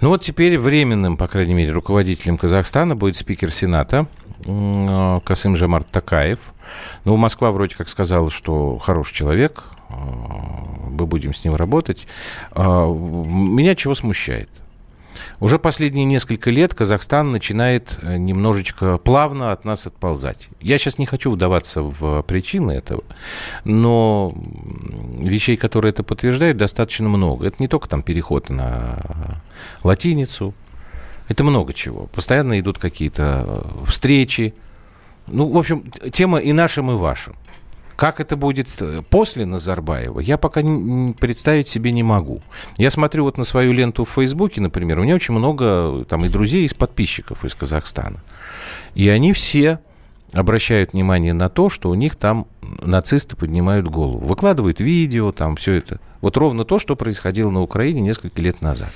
Ну 0.04 0.10
вот 0.10 0.22
теперь 0.22 0.58
временным, 0.58 1.16
по 1.16 1.30
крайней 1.30 1.54
мере, 1.54 1.72
руководителем 1.72 2.38
Казахстана 2.38 2.94
будет 2.94 3.16
спикер 3.16 3.52
Сената 3.52 4.08
э, 4.46 5.20
Касым 5.24 5.56
Жамарт 5.56 5.88
Такаев. 5.88 6.40
Ну, 7.06 7.16
Москва 7.16 7.54
вроде 7.54 7.78
как 7.78 7.88
сказала, 7.88 8.30
что 8.30 8.78
хороший 8.80 9.14
человек, 9.14 9.64
э, 9.88 9.94
мы 9.94 11.06
будем 11.06 11.34
с 11.34 11.46
ним 11.46 11.56
работать. 11.56 12.06
Э, 12.52 12.86
меня 12.86 13.76
чего 13.76 13.96
смущает? 13.96 14.50
Уже 15.40 15.60
последние 15.60 16.06
несколько 16.06 16.50
лет 16.50 16.74
Казахстан 16.74 17.32
начинает 17.32 18.00
э, 18.02 18.18
немножечко 18.18 18.98
плавно 18.98 19.52
от 19.52 19.66
нас 19.66 19.86
отползать. 19.88 20.50
Я 20.62 20.78
сейчас 20.78 20.98
не 20.98 21.06
хочу 21.06 21.32
вдаваться 21.32 21.82
в 21.82 22.22
причины 22.24 22.72
этого, 22.72 23.04
но 23.64 24.34
вещей, 25.20 25.58
которые 25.58 25.92
это 25.92 26.04
подтверждают, 26.04 26.58
достаточно 26.58 27.10
много. 27.10 27.48
Это 27.48 27.58
не 27.60 27.68
только 27.68 27.90
там 27.90 28.04
переход 28.04 28.50
на 28.50 29.42
латиницу, 29.84 30.54
это 31.28 31.44
много 31.44 31.74
чего. 31.74 32.08
Постоянно 32.08 32.60
идут 32.60 32.78
какие-то 32.78 33.44
э, 33.46 33.86
встречи. 33.86 34.54
Ну, 35.28 35.50
в 35.50 35.58
общем, 35.58 35.90
тема 36.12 36.40
и 36.40 36.52
нашим, 36.52 36.92
и 36.92 36.96
вашим. 36.96 37.36
Как 37.96 38.20
это 38.20 38.36
будет 38.36 38.70
э, 38.80 39.02
после 39.10 39.46
Назарбаева, 39.46 40.20
я 40.20 40.38
пока 40.38 40.62
представить 41.20 41.68
себе 41.68 41.92
не 41.92 42.04
могу. 42.04 42.42
Я 42.78 42.90
смотрю 42.90 43.24
вот 43.24 43.38
на 43.38 43.44
свою 43.44 43.72
ленту 43.72 44.04
в 44.04 44.10
Фейсбуке, 44.10 44.62
например, 44.62 45.00
у 45.00 45.04
меня 45.04 45.16
очень 45.16 45.34
много 45.34 46.06
там 46.06 46.26
и 46.26 46.30
друзей, 46.30 46.66
и 46.66 46.74
подписчиков 46.74 47.46
из 47.46 47.56
Казахстана. 47.56 48.24
И 48.96 49.08
они 49.10 49.34
все 49.34 49.80
обращают 50.34 50.94
внимание 50.94 51.34
на 51.34 51.50
то, 51.50 51.70
что 51.70 51.90
у 51.90 51.94
них 51.94 52.16
там 52.16 52.48
нацисты 52.62 53.36
поднимают 53.36 53.88
голову. 53.88 54.26
Выкладывают 54.26 54.80
видео, 54.80 55.32
там 55.32 55.56
все 55.56 55.74
это. 55.74 56.00
Вот 56.24 56.38
ровно 56.38 56.64
то, 56.64 56.80
что 56.80 56.96
происходило 56.96 57.50
на 57.50 57.62
Украине 57.62 58.00
несколько 58.00 58.42
лет 58.42 58.62
назад. 58.62 58.88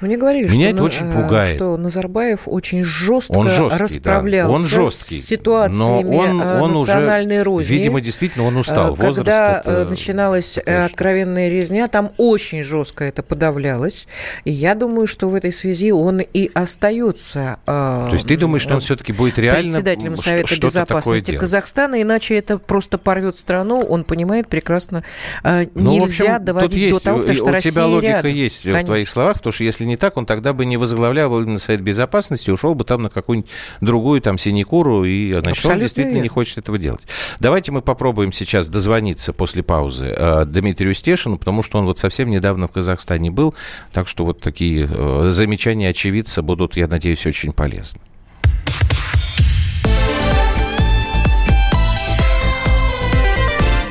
Мне 0.00 0.16
говорили, 0.16 0.48
Меня 0.48 0.68
что, 0.68 0.76
это 0.76 0.82
очень 0.84 1.12
пугает. 1.12 1.56
что 1.56 1.76
Назарбаев 1.76 2.44
очень 2.46 2.82
жестко 2.82 3.32
он 3.32 3.50
жесткий, 3.50 3.82
расправлялся 3.82 4.48
да. 4.48 4.80
он 4.80 4.86
жесткий, 4.86 5.16
с 5.16 5.26
ситуациями 5.26 6.02
но 6.02 6.16
он, 6.16 6.40
он 6.40 6.72
национальной 6.72 7.36
уже, 7.36 7.44
розни. 7.44 7.74
Видимо, 7.74 8.00
действительно, 8.00 8.46
он 8.46 8.56
устал. 8.56 8.96
Когда 8.96 9.06
Возраст 9.08 9.28
это... 9.66 9.90
начиналась 9.90 10.54
такой, 10.54 10.86
откровенная 10.86 11.50
резня, 11.50 11.86
там 11.86 12.12
очень 12.16 12.62
жестко 12.62 13.04
это 13.04 13.22
подавлялось. 13.22 14.08
И 14.46 14.50
я 14.50 14.74
думаю, 14.74 15.06
что 15.06 15.28
в 15.28 15.34
этой 15.34 15.52
связи 15.52 15.92
он 15.92 16.20
и 16.20 16.50
остается. 16.54 17.58
То 17.66 18.08
есть 18.10 18.26
ты 18.26 18.38
думаешь, 18.38 18.62
что 18.62 18.76
он 18.76 18.80
все-таки 18.80 19.12
будет 19.12 19.38
реально 19.38 19.82
председателем 19.82 20.16
Совета 20.16 20.58
Безопасности 20.58 21.36
Казахстана, 21.36 22.00
иначе 22.00 22.36
это 22.36 22.56
просто 22.56 22.96
порвет 22.96 23.36
страну. 23.36 23.82
Он 23.82 24.02
понимает 24.02 24.48
прекрасно, 24.48 25.04
ну, 25.44 25.68
нельзя 25.74 26.36
общем, 26.36 26.69
доводить 26.70 26.86
есть, 26.88 27.04
до 27.04 27.10
того, 27.10 27.34
что 27.34 27.44
у 27.44 27.50
Россия 27.50 27.72
тебя 27.72 27.86
логика 27.86 28.12
рядом. 28.12 28.32
есть 28.32 28.62
Конечно. 28.62 28.82
в 28.82 28.86
твоих 28.86 29.08
словах, 29.08 29.36
потому 29.38 29.52
что 29.52 29.64
если 29.64 29.84
не 29.84 29.96
так, 29.96 30.16
он 30.16 30.26
тогда 30.26 30.52
бы 30.52 30.64
не 30.64 30.76
возглавлял 30.76 31.40
именно 31.40 31.58
Совет 31.58 31.82
Безопасности, 31.82 32.50
ушел 32.50 32.74
бы 32.74 32.84
там 32.84 33.02
на 33.02 33.10
какую-нибудь 33.10 33.50
другую 33.80 34.20
там 34.20 34.38
синекуру, 34.38 35.04
и 35.04 35.30
значит, 35.32 35.48
Абсолютно 35.50 35.72
он 35.72 35.80
действительно 35.80 36.14
верно. 36.14 36.22
не 36.24 36.28
хочет 36.28 36.58
этого 36.58 36.78
делать. 36.78 37.06
Давайте 37.38 37.72
мы 37.72 37.82
попробуем 37.82 38.32
сейчас 38.32 38.68
дозвониться 38.68 39.32
после 39.32 39.62
паузы 39.62 40.06
э, 40.16 40.44
Дмитрию 40.46 40.94
Стешину, 40.94 41.38
потому 41.38 41.62
что 41.62 41.78
он 41.78 41.86
вот 41.86 41.98
совсем 41.98 42.30
недавно 42.30 42.66
в 42.66 42.72
Казахстане 42.72 43.30
был, 43.30 43.54
так 43.92 44.08
что 44.08 44.24
вот 44.24 44.40
такие 44.40 44.88
э, 44.90 45.26
замечания 45.30 45.88
очевидца 45.88 46.42
будут, 46.42 46.76
я 46.76 46.86
надеюсь, 46.86 47.26
очень 47.26 47.52
полезны. 47.52 48.00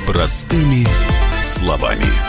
Простыми 0.07 0.85
словами. 1.43 2.28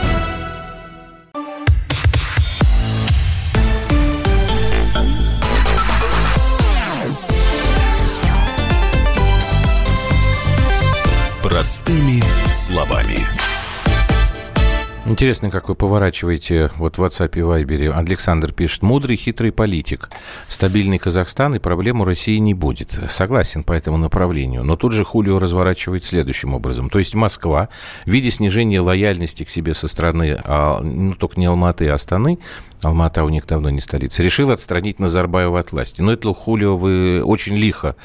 Интересно, 15.21 15.51
как 15.51 15.69
вы 15.69 15.75
поворачиваете 15.75 16.71
вот 16.77 16.97
в 16.97 17.03
WhatsApp 17.03 17.33
и 17.35 17.41
Viber. 17.41 17.91
Александр 17.91 18.51
пишет, 18.51 18.81
мудрый, 18.81 19.17
хитрый 19.17 19.51
политик. 19.51 20.09
Стабильный 20.47 20.97
Казахстан 20.97 21.53
и 21.53 21.59
проблему 21.59 22.05
России 22.05 22.37
не 22.37 22.55
будет. 22.55 22.97
Согласен 23.07 23.63
по 23.63 23.73
этому 23.73 23.97
направлению. 23.97 24.63
Но 24.63 24.75
тут 24.77 24.93
же 24.93 25.05
Хулио 25.05 25.37
разворачивает 25.37 26.03
следующим 26.03 26.55
образом. 26.55 26.89
То 26.89 26.97
есть 26.97 27.13
Москва, 27.13 27.69
в 28.03 28.09
виде 28.09 28.31
снижения 28.31 28.81
лояльности 28.81 29.43
к 29.43 29.51
себе 29.51 29.75
со 29.75 29.87
стороны, 29.87 30.41
а, 30.43 30.81
ну, 30.81 31.13
только 31.13 31.39
не 31.39 31.45
Алматы, 31.45 31.87
а 31.89 31.93
Астаны, 31.93 32.39
Алмата 32.81 33.23
у 33.23 33.29
них 33.29 33.45
давно 33.45 33.69
не 33.69 33.79
столица, 33.79 34.23
решил 34.23 34.49
отстранить 34.49 34.97
Назарбаева 34.97 35.59
от 35.59 35.71
власти. 35.71 36.01
Но 36.01 36.13
это, 36.13 36.33
Хулио, 36.33 36.77
вы 36.77 37.21
очень 37.23 37.55
лихо 37.55 37.95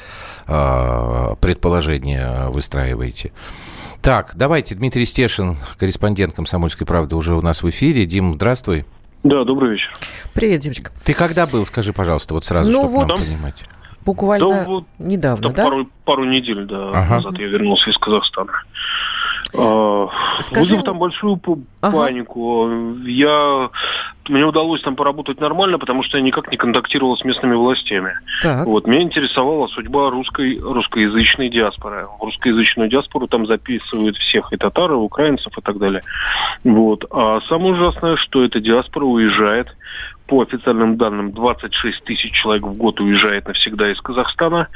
э, 0.45 1.35
предположение 1.41 2.51
выстраиваете. 2.51 3.31
Так, 4.07 4.31
давайте, 4.35 4.73
Дмитрий 4.73 5.05
Стешин, 5.05 5.57
корреспондент 5.77 6.33
«Комсомольской 6.33 6.87
правды», 6.87 7.17
уже 7.17 7.35
у 7.35 7.41
нас 7.41 7.61
в 7.61 7.69
эфире. 7.69 8.05
Дим, 8.05 8.35
здравствуй. 8.35 8.85
Да, 9.23 9.43
добрый 9.43 9.71
вечер. 9.71 9.91
Привет, 10.33 10.61
Димочка. 10.61 10.93
Ты 11.03 11.13
когда 11.13 11.45
был, 11.45 11.65
скажи, 11.65 11.91
пожалуйста, 11.91 12.33
вот 12.33 12.45
сразу, 12.45 12.71
ну, 12.71 12.83
чтобы 12.83 12.93
вот 12.93 13.07
нам 13.09 13.17
понимать. 13.17 13.65
Буквально 14.05 14.49
да, 14.49 14.63
вот, 14.63 14.85
недавно, 14.97 15.49
да? 15.49 15.61
Пару, 15.65 15.89
пару 16.05 16.23
недель 16.23 16.65
да, 16.67 16.91
ага. 16.91 17.15
назад 17.15 17.37
я 17.37 17.47
вернулся 17.47 17.89
из 17.89 17.97
Казахстана. 17.97 18.53
А, 19.55 20.09
Скажи... 20.41 20.75
Вызвав 20.75 20.83
там 20.83 20.99
большую 20.99 21.39
ага. 21.81 21.97
панику. 21.97 22.69
Я... 23.05 23.69
Мне 24.27 24.45
удалось 24.45 24.81
там 24.81 24.95
поработать 24.95 25.39
нормально, 25.39 25.79
потому 25.79 26.03
что 26.03 26.17
я 26.17 26.23
никак 26.23 26.51
не 26.51 26.57
контактировал 26.57 27.15
с 27.15 27.23
местными 27.23 27.55
властями. 27.55 28.13
Так. 28.41 28.65
Вот. 28.65 28.85
Меня 28.85 29.03
интересовала 29.03 29.67
судьба 29.67 30.09
русской, 30.09 30.59
русскоязычной 30.59 31.49
диаспоры. 31.49 32.07
В 32.19 32.23
русскоязычную 32.23 32.89
диаспору 32.89 33.27
там 33.27 33.45
записывают 33.45 34.17
всех, 34.17 34.51
и 34.51 34.57
татар, 34.57 34.91
и 34.91 34.95
украинцев, 34.95 35.57
и 35.57 35.61
так 35.61 35.77
далее. 35.77 36.01
Вот. 36.65 37.05
А 37.09 37.39
самое 37.47 37.73
ужасное, 37.73 38.17
что 38.17 38.43
эта 38.43 38.59
диаспора 38.59 39.05
уезжает 39.05 39.67
по 40.27 40.41
официальным 40.41 40.97
данным, 40.97 41.31
26 41.31 42.03
тысяч 42.03 42.31
человек 42.33 42.63
в 42.63 42.77
год 42.77 42.99
уезжает 42.99 43.47
навсегда 43.47 43.91
из 43.91 43.99
Казахстана, 44.01 44.67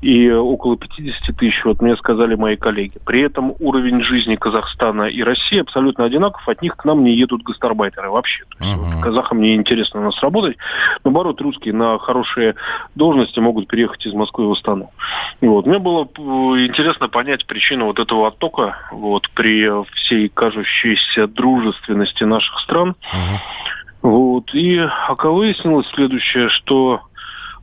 и 0.00 0.30
около 0.30 0.76
50 0.76 1.36
тысяч, 1.36 1.64
вот 1.64 1.82
мне 1.82 1.96
сказали 1.96 2.36
мои 2.36 2.56
коллеги. 2.56 2.98
При 3.04 3.20
этом 3.20 3.54
уровень 3.58 4.02
жизни 4.02 4.36
Казахстана 4.36 5.02
и 5.04 5.22
России 5.22 5.60
абсолютно 5.60 6.04
одинаков, 6.04 6.48
от 6.48 6.62
них 6.62 6.76
к 6.76 6.84
нам 6.84 7.04
не 7.04 7.14
едут 7.14 7.42
гастарбайтеры 7.42 8.10
вообще. 8.10 8.44
То 8.44 8.64
есть, 8.64 8.76
uh-huh. 8.76 8.94
вот, 8.94 9.02
казахам 9.02 9.40
не 9.40 9.54
интересно 9.54 10.00
у 10.00 10.04
нас 10.04 10.20
работать, 10.22 10.56
наоборот, 11.04 11.40
русские 11.40 11.74
на 11.74 11.98
хорошие 11.98 12.54
должности 12.94 13.40
могут 13.40 13.68
переехать 13.68 14.06
из 14.06 14.12
Москвы 14.12 14.48
в 14.48 14.52
Астану. 14.52 14.90
Вот. 15.40 15.66
Мне 15.66 15.78
было 15.78 16.04
интересно 16.64 17.08
понять 17.08 17.46
причину 17.46 17.86
вот 17.86 17.98
этого 17.98 18.28
оттока 18.28 18.78
вот, 18.92 19.28
при 19.30 19.68
всей 19.94 20.28
кажущейся 20.28 21.26
дружественности 21.26 22.24
наших 22.24 22.58
стран. 22.60 22.94
Uh-huh. 23.12 23.38
Вот. 24.02 24.54
И 24.54 24.78
ока 25.08 25.30
выяснилось 25.30 25.86
следующее, 25.88 26.48
что 26.48 27.00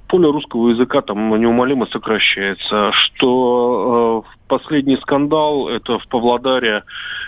поле 0.07 0.29
русского 0.29 0.69
языка 0.69 1.01
там 1.01 1.39
неумолимо 1.39 1.85
сокращается, 1.87 2.91
что 2.93 4.23
э, 4.25 4.36
последний 4.47 4.97
скандал, 4.97 5.67
это 5.69 5.99
в 5.99 6.07
Павлодаре, 6.07 6.83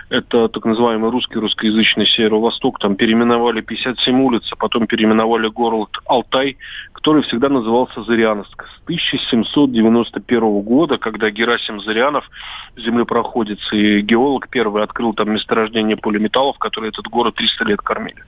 это 0.09 0.47
так 0.47 0.65
называемый 0.65 1.11
русский 1.11 1.38
русскоязычный 1.38 2.07
северо-восток, 2.07 2.79
там 2.79 2.95
переименовали 2.95 3.61
57 3.61 4.21
улиц, 4.21 4.43
а 4.51 4.55
потом 4.55 4.88
переименовали 4.88 5.47
город 5.47 5.89
Алтай, 6.05 6.57
который 6.93 7.23
всегда 7.23 7.49
назывался 7.49 8.03
Зыряновск. 8.03 8.65
С 8.65 8.81
1791 8.85 10.61
года, 10.61 10.97
когда 10.97 11.29
Герасим 11.29 11.79
Зырянов, 11.79 12.29
землепроходец 12.75 13.59
и 13.71 14.01
геолог 14.01 14.49
первый, 14.49 14.83
открыл 14.83 15.13
там 15.13 15.31
месторождение 15.31 15.95
полиметаллов, 15.95 16.57
которые 16.57 16.89
этот 16.89 17.05
город 17.07 17.35
300 17.35 17.65
лет 17.65 17.81
кормили. 17.81 18.23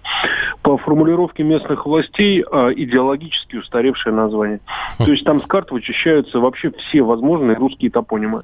По 0.61 0.77
формулировке 0.77 1.43
местных 1.43 1.85
властей 1.85 2.43
а, 2.49 2.69
идеологически 2.71 3.57
устаревшее 3.57 4.13
название. 4.13 4.59
То 4.97 5.11
есть 5.11 5.23
там 5.23 5.39
с 5.39 5.45
карт 5.45 5.71
вычищаются 5.71 6.39
вообще 6.39 6.71
все 6.71 7.01
возможные 7.01 7.57
русские 7.57 7.91
топонимы. 7.91 8.43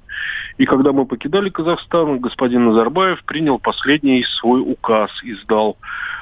И 0.57 0.65
когда 0.65 0.91
мы 0.91 1.05
покидали 1.05 1.49
Казахстан, 1.49 2.19
господин 2.19 2.65
Назарбаев 2.65 3.23
принял 3.23 3.59
последний 3.59 4.23
свой 4.39 4.61
указ, 4.61 5.11
издал 5.23 5.77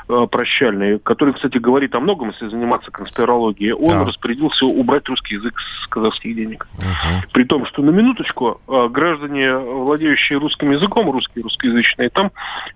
э, 0.10 0.28
прощальный, 0.30 1.00
который, 1.00 1.34
кстати, 1.34 1.58
говорит 1.58 1.96
о 1.96 2.00
многом, 2.00 2.30
если 2.30 2.50
заниматься 2.50 2.92
конспирологией. 2.92 3.74
Он 3.74 4.00
да. 4.00 4.06
распорядился 4.06 4.66
убрать 4.66 5.08
русский 5.08 5.36
язык 5.36 5.54
с 5.84 5.88
казахских 5.88 6.36
денег. 6.36 6.68
Угу. 6.78 7.32
При 7.34 7.44
том, 7.46 7.66
что 7.66 7.82
на 7.82 7.92
минуточку 7.92 8.62
э, 8.68 8.88
граждане, 8.90 9.58
владеющие 9.58 10.38
русским 10.38 10.72
языком, 10.72 11.10
русские, 11.10 11.44
русскоязычные, 11.44 12.10
там 12.10 12.32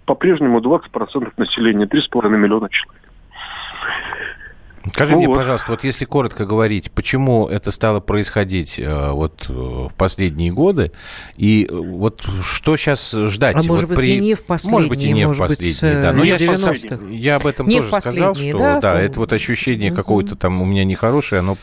по-прежнему 0.05 0.60
20% 0.60 1.34
населения, 1.38 1.86
3,5 1.86 2.29
миллиона 2.29 2.69
человек. 2.69 3.03
Скажи 4.93 5.15
вот. 5.15 5.25
мне, 5.25 5.33
пожалуйста, 5.33 5.71
вот 5.71 5.83
если 5.83 6.05
коротко 6.05 6.45
говорить, 6.45 6.91
почему 6.91 7.48
это 7.48 7.71
стало 7.71 8.00
происходить 8.00 8.79
э, 8.79 9.12
вот 9.12 9.45
э, 9.50 9.53
в 9.53 9.91
последние 9.98 10.51
годы, 10.51 10.91
и 11.36 11.67
э, 11.69 11.74
вот 11.74 12.25
что 12.41 12.77
сейчас 12.77 13.12
ждать? 13.12 13.55
А 13.55 13.63
может 13.63 13.89
вот 13.89 13.98
быть, 13.98 14.05
при... 14.05 14.15
и 14.15 14.19
не 14.19 14.36
в 14.36 14.43
последние, 14.43 14.74
Может 14.74 14.89
быть, 14.89 15.03
и 15.03 15.12
не 15.12 15.27
в 15.27 15.38
последние, 15.38 16.01
да. 16.01 16.13
Но 16.13 16.24
я, 16.24 16.36
я 17.09 17.36
об 17.36 17.45
этом 17.45 17.67
не 17.67 17.77
тоже 17.77 18.01
сказал, 18.01 18.36
что 18.36 18.57
да, 18.57 18.79
да, 18.79 19.01
это 19.01 19.19
вот 19.19 19.33
ощущение 19.33 19.91
какое-то 19.91 20.36
там 20.36 20.62
у 20.62 20.65
меня 20.65 20.86
нехорошее, 20.86 21.39
оно 21.39 21.57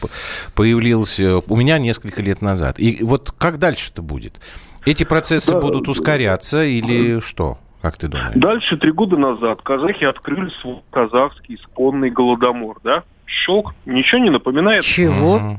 появилось 0.54 1.18
у 1.18 1.56
меня 1.56 1.78
несколько 1.78 2.22
лет 2.22 2.42
назад. 2.42 2.78
И 2.78 2.98
вот 3.02 3.32
как 3.32 3.58
дальше-то 3.58 4.02
будет? 4.02 4.40
Эти 4.84 5.04
процессы 5.04 5.52
да, 5.52 5.60
будут 5.60 5.88
ускоряться 5.88 6.62
или 6.62 7.20
что? 7.20 7.58
Как 7.86 7.98
ты 7.98 8.08
думаешь? 8.08 8.32
Дальше, 8.34 8.76
три 8.76 8.90
года 8.90 9.16
назад, 9.16 9.62
казахи 9.62 10.02
открыли 10.02 10.50
свой 10.60 10.82
казахский 10.90 11.54
исконный 11.54 12.10
голодомор, 12.10 12.78
да? 12.82 13.04
Щелк, 13.26 13.76
ничего 13.84 14.20
не 14.22 14.30
напоминает? 14.30 14.82
Чего? 14.82 15.56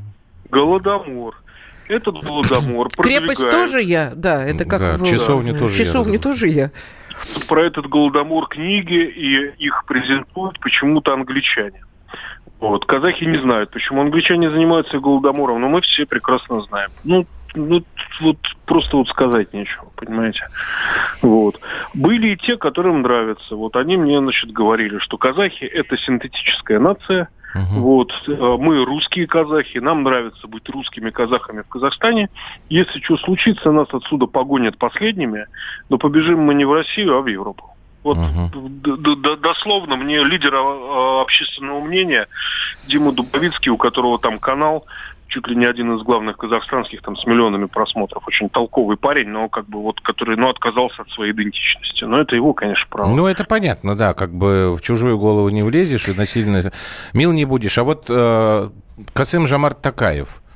Голодомор. 0.52 1.42
Этот 1.88 2.16
голодомор 2.22 2.90
Крепость 2.90 3.50
тоже 3.50 3.82
я, 3.82 4.12
да, 4.14 4.44
это 4.44 4.66
как 4.66 4.82
да, 4.82 4.98
в... 4.98 5.06
Часовня 5.06 5.58
тоже 5.58 5.74
Часовня 5.74 6.16
я. 6.16 6.20
тоже 6.20 6.50
я. 6.50 6.72
Про 7.48 7.64
этот 7.64 7.88
голодомор 7.88 8.50
книги, 8.50 9.06
и 9.06 9.66
их 9.66 9.86
презентуют 9.88 10.60
почему-то 10.60 11.14
англичане. 11.14 11.82
Вот. 12.60 12.84
Казахи 12.86 13.24
не 13.24 13.38
знают, 13.38 13.72
почему 13.72 14.02
англичане 14.02 14.50
занимаются 14.50 15.00
голодомором, 15.00 15.62
но 15.62 15.70
мы 15.70 15.80
все 15.80 16.06
прекрасно 16.06 16.60
знаем. 16.60 16.90
Ну, 17.06 17.26
ну, 17.56 17.84
вот 18.22 18.38
просто 18.66 18.98
вот 18.98 19.08
сказать 19.10 19.54
нечего, 19.54 19.88
понимаете. 19.96 20.48
Вот. 21.22 21.60
Были 21.94 22.30
и 22.30 22.38
те, 22.38 22.58
которым 22.58 23.02
нравится. 23.02 23.56
Вот 23.56 23.76
они 23.76 23.98
мне, 23.98 24.20
значит, 24.20 24.52
говорили, 24.52 25.00
что 25.00 25.18
казахи– 25.18 25.64
это 25.66 25.98
синтетическая 25.98 26.80
нация, 26.80 27.30
Uh-huh. 27.56 27.80
Вот, 27.80 28.12
э, 28.28 28.32
мы 28.60 28.84
русские 28.84 29.26
казахи, 29.26 29.78
нам 29.78 30.04
нравится 30.04 30.48
быть 30.48 30.68
русскими 30.70 31.10
казахами 31.10 31.62
в 31.62 31.70
Казахстане. 31.70 32.30
Если 32.70 33.00
что 33.00 33.18
случится, 33.18 33.72
нас 33.72 33.88
отсюда 33.92 34.28
погонят 34.28 34.78
последними, 34.78 35.48
но 35.90 35.98
побежим 35.98 36.42
мы 36.42 36.54
не 36.54 36.66
в 36.66 36.74
Россию, 36.74 37.18
а 37.18 37.22
в 37.22 37.28
Европу. 37.28 37.74
Вот 38.04 38.18
uh-huh. 38.18 39.38
дословно 39.38 39.96
мне 39.96 40.24
лидер 40.24 40.54
а, 40.56 41.22
общественного 41.22 41.82
мнения 41.82 42.28
Дима 42.88 43.12
Дубовицкий, 43.12 43.72
у 43.72 43.78
которого 43.78 44.20
там 44.20 44.40
канал 44.40 44.86
чуть 45.28 45.48
ли 45.48 45.56
не 45.56 45.66
один 45.66 45.96
из 45.96 46.04
главных 46.04 46.38
казахстанских 46.38 47.02
там 47.02 47.16
с 47.16 47.26
миллионами 47.26 47.66
просмотров. 47.66 48.28
Очень 48.28 48.50
толковый 48.50 48.98
парень, 48.98 49.30
но 49.30 49.50
как 49.50 49.68
бы 49.68 49.82
вот 49.82 50.02
который, 50.02 50.38
ну, 50.38 50.50
отказался 50.50 51.02
от 51.02 51.10
своей 51.12 51.32
идентичности. 51.34 52.04
Но 52.04 52.20
это 52.20 52.36
его, 52.36 52.54
конечно, 52.54 52.86
право. 52.90 53.14
Ну, 53.14 53.28
это 53.28 53.44
понятно, 53.44 53.96
да, 53.96 54.14
как 54.14 54.34
бы 54.34 54.76
в 54.76 54.82
чужую 54.82 55.18
голову 55.18 55.50
не 55.50 55.64
влезешь 55.64 56.08
и 56.08 56.18
насильно 56.18 56.72
мил 57.14 57.32
не 57.32 57.46
будешь. 57.46 57.78
А 57.78 57.84
вот 57.84 58.06
э, 58.10 58.70
Касым 59.14 59.48
Жамарт 59.48 59.82
Такаев– 59.82 60.42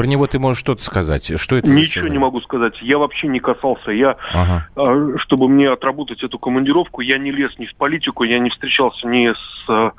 про 0.00 0.06
него 0.06 0.26
ты 0.26 0.38
можешь 0.38 0.60
что-то 0.60 0.82
сказать? 0.82 1.38
Что 1.38 1.56
это 1.56 1.70
Ничего 1.70 2.08
не 2.08 2.18
могу 2.18 2.40
сказать. 2.40 2.80
Я 2.80 2.96
вообще 2.96 3.28
не 3.28 3.38
касался. 3.38 3.90
Я, 3.90 4.16
ага. 4.32 4.66
А, 4.74 5.18
чтобы 5.18 5.46
мне 5.48 5.68
отработать 5.68 6.22
эту 6.22 6.38
командировку, 6.38 7.02
я 7.02 7.18
не 7.18 7.30
лез 7.30 7.52
ни 7.58 7.66
в 7.66 7.74
политику, 7.74 8.24
я 8.24 8.38
не 8.38 8.48
встречался 8.48 9.06
ни 9.06 9.30
с 9.30 9.68
э, 9.68 9.90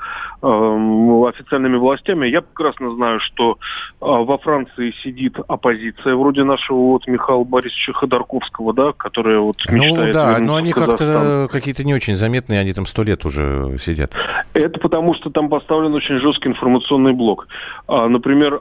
официальными 0.41 1.77
властями. 1.77 2.27
Я 2.27 2.41
прекрасно 2.41 2.95
знаю, 2.95 3.19
что 3.19 3.53
э, 3.53 3.55
во 3.99 4.39
Франции 4.39 4.91
сидит 5.03 5.37
оппозиция, 5.47 6.15
вроде 6.15 6.43
нашего 6.45 6.77
вот 6.77 7.05
Михаила 7.05 7.43
Борисовича 7.43 7.93
Ходорковского, 7.93 8.73
да, 8.73 8.93
которая 8.93 9.39
вот 9.39 9.57
ну 9.69 9.73
мечтает 9.73 10.07
Ну 10.07 10.13
да, 10.13 10.39
но 10.39 10.55
они 10.55 10.71
как-то 10.73 11.47
какие-то 11.51 11.83
не 11.83 11.93
очень 11.93 12.15
заметные, 12.15 12.59
они 12.59 12.73
там 12.73 12.87
сто 12.87 13.03
лет 13.03 13.23
уже 13.23 13.77
сидят. 13.79 14.15
Это 14.53 14.79
потому, 14.79 15.13
что 15.13 15.29
там 15.29 15.47
поставлен 15.47 15.93
очень 15.93 16.17
жесткий 16.17 16.49
информационный 16.49 17.13
блок. 17.13 17.47
А, 17.87 18.07
например, 18.07 18.59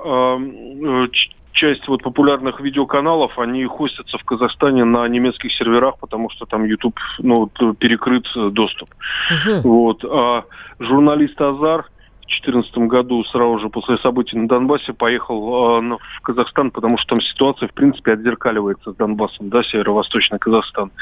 часть 1.52 1.88
вот 1.88 2.02
популярных 2.02 2.60
видеоканалов, 2.60 3.38
они 3.38 3.64
хостятся 3.66 4.18
в 4.18 4.24
Казахстане 4.24 4.84
на 4.84 5.06
немецких 5.08 5.52
серверах, 5.52 5.98
потому 5.98 6.30
что 6.30 6.46
там 6.46 6.64
YouTube 6.64 6.98
ну, 7.18 7.46
перекрыт 7.48 8.26
доступ. 8.52 8.88
Uh-huh. 9.30 9.60
Вот. 9.62 10.04
А 10.04 10.44
журналист 10.78 11.40
Азар, 11.40 11.86
2014 12.30 12.78
году, 12.88 13.24
сразу 13.24 13.58
же 13.58 13.68
после 13.68 13.98
событий 13.98 14.36
на 14.36 14.48
Донбассе, 14.48 14.92
поехал 14.92 15.80
э, 15.80 15.98
в 16.18 16.20
Казахстан, 16.22 16.70
потому 16.70 16.96
что 16.96 17.08
там 17.10 17.20
ситуация, 17.20 17.68
в 17.68 17.72
принципе, 17.72 18.12
отзеркаливается 18.12 18.92
с 18.92 18.96
Донбассом, 18.96 19.48
да, 19.48 19.62
северо-восточный 19.64 20.38
Казахстан. 20.38 20.92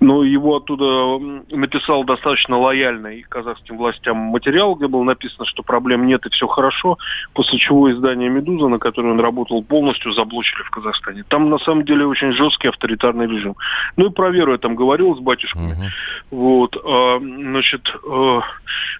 Но 0.00 0.24
его 0.24 0.56
оттуда 0.56 1.18
написал 1.50 2.04
достаточно 2.04 2.58
лояльный 2.58 3.22
казахским 3.22 3.76
властям 3.76 4.16
материал, 4.16 4.74
где 4.74 4.88
было 4.88 5.04
написано, 5.04 5.46
что 5.46 5.62
проблем 5.62 6.06
нет 6.06 6.26
и 6.26 6.30
все 6.30 6.46
хорошо, 6.46 6.98
после 7.32 7.58
чего 7.58 7.90
издание 7.90 8.28
«Медуза», 8.28 8.68
на 8.68 8.78
которое 8.78 9.12
он 9.12 9.20
работал, 9.20 9.62
полностью 9.62 10.12
заблочили 10.12 10.62
в 10.64 10.70
Казахстане. 10.70 11.24
Там, 11.28 11.48
на 11.48 11.58
самом 11.58 11.84
деле, 11.84 12.06
очень 12.06 12.32
жесткий 12.32 12.68
авторитарный 12.68 13.26
режим. 13.26 13.54
Ну 13.96 14.06
и 14.06 14.10
про 14.10 14.30
веру 14.30 14.52
я 14.52 14.58
там 14.58 14.74
говорил 14.74 15.14
с 15.14 15.20
батюшками. 15.20 15.72
Uh-huh. 15.72 15.88
Вот, 16.30 16.76
э, 16.76 17.18
значит, 17.20 17.88
э, 17.88 18.40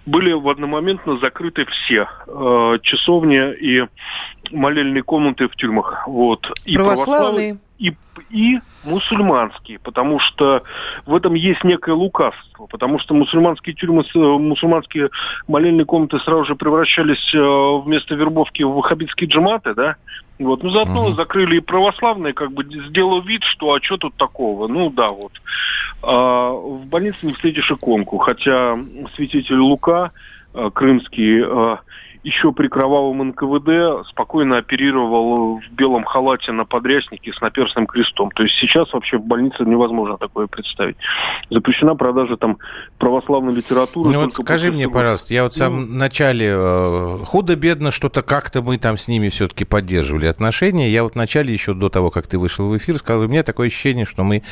были 0.06 0.32
в 0.32 0.48
одномоментно 0.48 1.18
закрыты 1.18 1.55
закрыты 1.56 1.66
все 1.70 2.08
э, 2.26 2.78
часовни 2.82 3.54
и 3.54 3.86
молельные 4.50 5.02
комнаты 5.02 5.48
в 5.48 5.56
тюрьмах. 5.56 6.06
Вот. 6.06 6.50
И 6.64 6.76
православные. 6.76 7.58
И, 7.78 7.92
и 8.30 8.58
мусульманские, 8.84 9.78
потому 9.80 10.18
что 10.18 10.62
в 11.04 11.14
этом 11.14 11.34
есть 11.34 11.62
некое 11.62 11.94
лукавство, 11.94 12.64
потому 12.66 12.98
что 12.98 13.12
мусульманские 13.12 13.74
тюрьмы, 13.74 14.02
мусульманские 14.14 15.10
молельные 15.46 15.84
комнаты 15.84 16.18
сразу 16.20 16.46
же 16.46 16.56
превращались 16.56 17.34
э, 17.34 17.82
вместо 17.84 18.14
вербовки 18.14 18.62
в 18.62 18.70
ваххабитские 18.70 19.28
джаматы, 19.28 19.74
да, 19.74 19.96
вот, 20.38 20.62
ну 20.62 20.70
заодно 20.70 21.08
uh-huh. 21.08 21.16
закрыли 21.16 21.56
и 21.56 21.60
православные, 21.60 22.34
как 22.34 22.52
бы 22.52 22.64
сделал 22.64 23.22
вид, 23.22 23.42
что 23.42 23.72
а 23.72 23.82
что 23.82 23.96
тут 23.96 24.14
такого? 24.16 24.68
Ну 24.68 24.90
да, 24.90 25.10
вот. 25.10 25.32
А, 26.02 26.50
в 26.50 26.84
больнице 26.86 27.26
не 27.26 27.32
встретишь 27.32 27.70
иконку, 27.70 28.18
хотя 28.18 28.78
святитель 29.14 29.58
Лука 29.58 30.12
Э, 30.56 30.70
крымский 30.70 31.42
э, 31.42 31.76
еще 32.26 32.50
при 32.52 32.66
кровавом 32.66 33.28
НКВД 33.28 34.04
спокойно 34.08 34.58
оперировал 34.58 35.60
в 35.60 35.72
белом 35.72 36.04
халате 36.04 36.50
на 36.50 36.64
подряснике 36.64 37.32
с 37.32 37.40
наперстным 37.40 37.86
крестом. 37.86 38.32
То 38.32 38.42
есть 38.42 38.56
сейчас 38.56 38.92
вообще 38.92 39.18
в 39.18 39.24
больнице 39.24 39.62
невозможно 39.64 40.18
такое 40.18 40.48
представить. 40.48 40.96
Запрещена 41.50 41.94
продажа 41.94 42.36
там 42.36 42.58
православной 42.98 43.54
литературы. 43.54 44.12
Ну 44.12 44.24
вот 44.24 44.34
скажи 44.34 44.72
мне, 44.72 44.88
пожалуйста, 44.88 45.34
я 45.34 45.44
вот 45.44 45.52
в 45.52 45.56
самом 45.56 45.92
ну, 45.92 45.98
начале 45.98 46.48
э, 46.50 47.18
худо-бедно 47.24 47.92
что-то 47.92 48.22
как-то 48.22 48.60
мы 48.60 48.78
там 48.78 48.96
с 48.96 49.06
ними 49.06 49.28
все-таки 49.28 49.64
поддерживали 49.64 50.26
отношения. 50.26 50.90
Я 50.90 51.04
вот 51.04 51.12
в 51.12 51.16
начале 51.16 51.52
еще 51.52 51.74
до 51.74 51.90
того, 51.90 52.10
как 52.10 52.26
ты 52.26 52.38
вышел 52.38 52.68
в 52.68 52.76
эфир, 52.76 52.98
сказал, 52.98 53.22
у 53.22 53.28
меня 53.28 53.44
такое 53.44 53.68
ощущение, 53.68 54.04
что 54.04 54.24
мы 54.24 54.42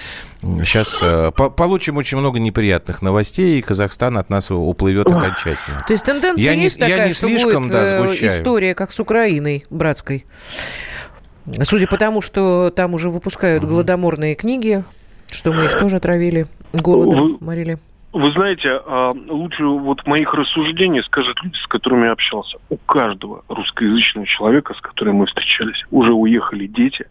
сейчас 0.43 1.01
э, 1.03 1.33
по 1.37 1.51
получим 1.51 1.97
очень 1.97 2.19
много 2.19 2.39
неприятных 2.39 3.03
новостей, 3.03 3.59
и 3.59 3.63
Казахстан 3.63 4.17
от 4.17 4.31
нас 4.31 4.53
уплывет 4.53 5.09
окончательно. 5.09 5.85
То 5.89 5.93
есть 5.93 6.05
тенденция 6.05 6.45
я 6.45 6.53
есть 6.53 6.77
не, 6.77 6.81
такая, 6.81 6.99
я 6.99 7.07
не 7.09 7.15
что 7.15 7.27
слишком 7.27 7.64
слишком, 7.69 8.07
да, 8.07 8.13
э, 8.13 8.39
история, 8.39 8.75
как 8.75 8.93
с 8.93 9.01
Украиной 9.01 9.65
братской. 9.71 10.25
Судя 11.63 11.87
по 11.87 11.99
тому, 11.99 12.21
что 12.21 12.71
там 12.71 12.95
уже 12.95 13.11
выпускают 13.11 13.65
голодоморные 13.65 14.35
книги, 14.35 14.83
что 15.31 15.53
мы 15.53 15.67
их 15.67 15.79
тоже 15.79 15.97
отравили, 15.97 16.47
голодом 16.73 17.39
морили. 17.41 17.79
Вы 18.15 18.31
знаете, 18.31 18.81
а, 18.87 19.13
лучше 19.29 19.65
вот 19.65 20.07
моих 20.07 20.33
рассуждениях 20.35 21.05
скажут 21.05 21.37
люди, 21.43 21.57
с 21.57 21.67
которыми 21.67 22.07
я 22.07 22.13
общался. 22.13 22.59
У 22.69 22.77
каждого 22.77 23.43
русскоязычного 23.49 24.25
человека, 24.27 24.73
с 24.75 24.81
которым 24.81 25.17
мы 25.17 25.27
встречались, 25.27 25.85
уже 25.91 26.13
уехали 26.13 26.69
дети. 26.69 27.07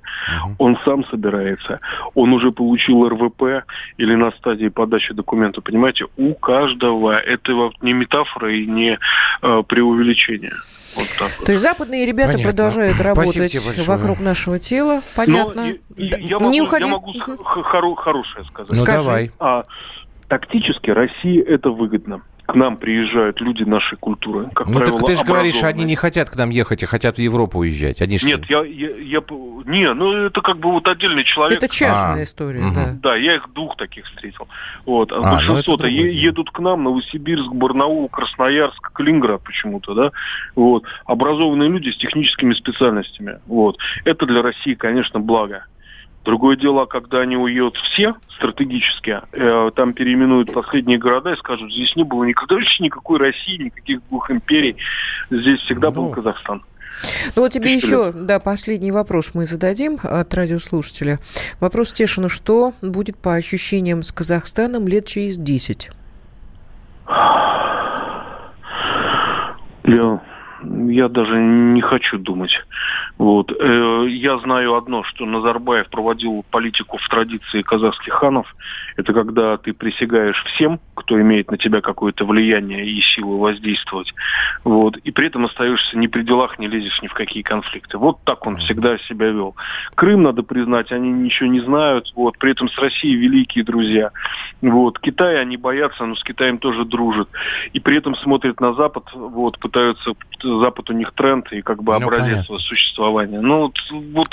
Он 0.57 0.77
сам 0.85 1.05
собирается. 1.07 1.81
Он 2.13 2.31
уже 2.31 2.53
получил 2.53 3.07
РВП 3.09 3.65
или 3.97 4.15
на 4.15 4.31
стадии 4.31 4.69
подачи 4.69 5.13
документа. 5.13 5.59
Понимаете, 5.59 6.05
у 6.15 6.33
каждого. 6.35 7.19
Это 7.19 7.71
не 7.81 7.91
метафора 7.91 8.53
и 8.55 8.65
не 8.65 8.97
э, 9.41 9.63
преувеличение. 9.67 10.53
Вот 10.95 11.07
так 11.19 11.31
вот. 11.37 11.45
То 11.45 11.51
есть 11.51 11.63
западные 11.63 12.05
ребята 12.05 12.33
Понятно. 12.33 12.51
продолжают 12.51 13.01
работать 13.01 13.77
вокруг 13.85 14.19
нашего 14.19 14.59
тела. 14.59 15.01
Понятно. 15.15 15.65
Но, 15.65 15.73
я, 15.97 16.17
я, 16.17 16.39
могу, 16.39 16.51
не 16.51 16.61
уходи. 16.61 16.85
я 16.85 16.91
могу 16.91 17.13
хоро- 17.13 17.95
хорошее 17.95 18.45
сказать. 18.45 18.69
Ну, 18.71 18.75
Скажи. 18.75 19.03
давай. 19.03 19.31
А, 19.39 19.63
тактически 20.34 20.89
России 20.89 21.39
это 21.39 21.69
выгодно. 21.69 22.24
К 22.48 22.56
нам 22.56 22.76
приезжают 22.76 23.39
люди 23.39 23.63
нашей 23.63 23.98
культуры. 23.98 24.50
Как 24.54 24.67
ну 24.67 24.80
правило, 24.80 25.00
так 25.00 25.08
ты 25.08 25.15
же 25.15 25.24
говоришь, 25.24 25.63
они 25.63 25.86
не 25.86 25.96
хотят 25.96 26.30
к 26.30 26.36
нам 26.36 26.50
ехать, 26.50 26.84
а 26.84 26.88
хотят 26.88 27.15
в 27.15 27.19
Европу 27.19 27.60
уезжать. 27.60 28.02
Они 28.02 28.17
Нет, 28.22 28.43
я, 28.50 28.63
я, 28.63 28.89
я, 28.98 29.24
не, 29.65 29.93
ну 29.93 30.26
это 30.26 30.41
как 30.41 30.58
бы 30.58 30.72
вот 30.72 30.88
отдельный 30.88 31.24
человек. 31.24 31.63
Это 31.63 31.74
частная 31.74 32.22
а, 32.22 32.24
история, 32.24 32.65
угу. 32.65 32.76
да. 32.76 32.98
Да, 33.02 33.15
я 33.15 33.36
их 33.36 33.48
двух 33.54 33.78
таких 33.78 34.06
встретил. 34.08 34.48
Вот, 34.86 35.12
а, 35.12 35.17
а 35.17 35.32
большинство-то 35.36 35.84
ну 35.84 35.89
едут 35.89 36.50
к 36.50 36.60
нам, 36.60 36.84
Новосибирск, 36.84 37.52
Барнаул, 37.54 38.10
Красноярск, 38.10 38.91
Калининград 38.91 39.41
почему-то, 39.43 39.93
да. 39.93 40.12
Вот, 40.56 40.84
образованные 41.06 41.69
люди 41.69 41.91
с 41.91 41.98
техническими 41.98 42.54
специальностями. 42.56 43.39
Вот, 43.46 43.78
это 44.04 44.26
для 44.26 44.41
России, 44.41 44.74
конечно, 44.74 45.19
благо. 45.19 45.65
Другое 46.23 46.55
дело, 46.55 46.86
когда 46.86 47.19
они 47.19 47.36
уедут 47.36 47.75
все 47.77 48.15
стратегически, 48.36 49.21
э, 49.33 49.71
там 49.75 49.93
переименуют 49.93 50.53
последние 50.53 50.97
города 50.97 51.33
и 51.33 51.38
скажут, 51.38 51.71
здесь 51.71 51.95
не 51.95 52.03
было 52.03 52.23
никогда 52.23 52.55
вообще 52.55 52.83
никакой 52.83 53.19
России, 53.19 53.63
никаких 53.63 53.99
двух 54.07 54.31
империй, 54.31 54.77
здесь 55.29 55.59
всегда 55.62 55.89
ну, 55.89 55.93
был 55.93 56.09
Казахстан. 56.12 56.63
Ну 57.36 57.41
вот 57.41 57.51
тебе 57.51 57.73
еще, 57.73 58.12
да, 58.13 58.39
последний 58.39 58.91
вопрос 58.91 59.31
мы 59.33 59.45
зададим 59.45 59.97
от 60.01 60.33
радиослушателя. 60.33 61.19
Вопрос 61.59 61.91
Тешину, 61.91 62.29
что 62.29 62.73
будет 62.81 63.17
по 63.17 63.33
ощущениям 63.33 64.03
с 64.03 64.12
Казахстаном 64.12 64.88
лет 64.88 65.05
через 65.05 65.38
10? 65.38 65.91
Леон, 69.83 70.21
я 70.63 71.10
даже 71.10 71.39
не 71.39 71.82
хочу 71.82 72.17
думать. 72.17 72.52
Вот. 73.17 73.52
Э, 73.52 74.06
я 74.08 74.38
знаю 74.39 74.76
одно, 74.76 75.04
что 75.04 75.26
Назарбаев 75.26 75.89
проводил 75.89 76.45
политику 76.52 76.97
в 76.97 77.08
традиции 77.10 77.62
казахских 77.62 78.13
ханов. 78.13 78.54
Это 78.97 79.13
когда 79.13 79.58
ты 79.58 79.73
присягаешь 79.73 80.41
всем, 80.54 80.80
кто 80.95 81.19
имеет 81.21 81.52
на 81.52 81.58
тебя 81.58 81.82
какое-то 81.82 82.26
влияние 82.26 82.86
и 82.86 83.02
силу 83.02 83.38
воздействовать. 83.38 84.13
Вот. 84.63 84.97
И 84.97 85.12
при 85.12 85.28
этом 85.28 85.45
остаешься 85.45 85.97
не 85.97 86.08
при 86.08 86.23
делах, 86.23 86.60
не 86.60 86.67
лезешь 86.67 87.02
ни 87.02 87.08
в 87.08 87.13
какие 87.13 87.43
конфликты. 87.43 87.97
Вот 87.97 88.23
так 88.23 88.45
он 88.45 88.58
всегда 88.58 88.97
себя 88.99 89.30
вел. 89.30 89.56
Крым, 89.95 90.23
надо 90.23 90.43
признать, 90.43 90.91
они 90.91 91.12
ничего 91.12 91.49
не 91.49 91.62
знают. 91.62 92.12
Вот. 92.15 92.38
При 92.38 92.52
этом 92.52 92.69
с 92.69 92.78
Россией 92.78 93.15
великие 93.15 93.63
друзья. 93.63 94.12
Вот. 94.62 94.99
Китай 94.99 95.39
они 95.41 95.58
боятся, 95.58 96.06
но 96.06 96.15
с 96.15 96.23
Китаем 96.23 96.58
тоже 96.58 96.86
дружат. 96.86 97.30
И 97.73 97.80
при 97.80 97.97
этом 97.97 98.15
смотрят 98.15 98.60
на 98.60 98.73
Запад, 98.73 99.06
вот, 99.13 99.60
пытаются 99.60 100.13
Запад 100.59 100.89
у 100.89 100.93
них 100.93 101.11
тренд 101.13 101.51
и 101.51 101.61
как 101.61 101.83
бы 101.83 101.97
ну, 101.99 102.07
образец 102.07 102.45
ну, 102.49 102.59
существования. 102.59 103.41
Ну 103.41 103.61
вот, 103.61 103.77
вот 103.91 104.27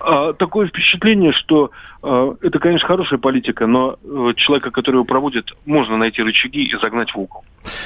а, 0.00 0.32
такое 0.32 0.68
впечатление, 0.68 1.32
что 1.32 1.70
а, 2.02 2.34
это, 2.40 2.58
конечно, 2.58 2.86
хорошая 2.86 3.18
политика, 3.18 3.66
но 3.66 3.96
а, 4.04 4.34
человека, 4.34 4.70
который 4.70 4.96
его 4.96 5.04
проводит, 5.04 5.52
можно 5.64 5.96
найти 5.96 6.22
рычаги 6.22 6.64
и 6.64 6.76
загнать 6.78 7.14
в 7.14 7.18
угол. 7.18 7.44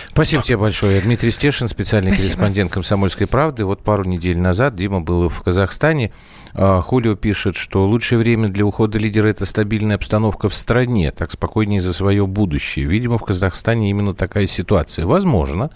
Спасибо 0.09 0.43
тебе 0.43 0.57
большое. 0.57 1.01
Дмитрий 1.01 1.31
Стешин, 1.31 1.69
специальный 1.69 2.13
Спасибо. 2.13 2.33
корреспондент 2.33 2.73
«Комсомольской 2.73 3.27
правды». 3.27 3.65
Вот 3.65 3.83
пару 3.83 4.05
недель 4.05 4.39
назад 4.39 4.75
Дима 4.75 5.01
был 5.01 5.29
в 5.29 5.43
Казахстане. 5.43 6.13
А, 6.59 6.81
Хулио 6.81 7.17
пишет, 7.17 7.55
что 7.55 7.87
лучшее 7.87 8.19
время 8.19 8.49
для 8.49 8.65
ухода 8.65 8.99
лидера– 8.99 9.29
это 9.31 9.45
стабильная 9.45 9.97
обстановка 9.97 10.49
в 10.49 10.55
стране, 10.55 11.13
так 11.13 11.31
спокойнее 11.31 11.83
за 11.83 11.93
свое 11.93 12.27
будущее. 12.27 12.87
Видимо, 12.87 13.19
в 13.19 13.25
Казахстане 13.25 13.91
именно 13.91 14.15
такая 14.15 14.47
ситуация. 14.47 15.05
Возможно. 15.05 15.71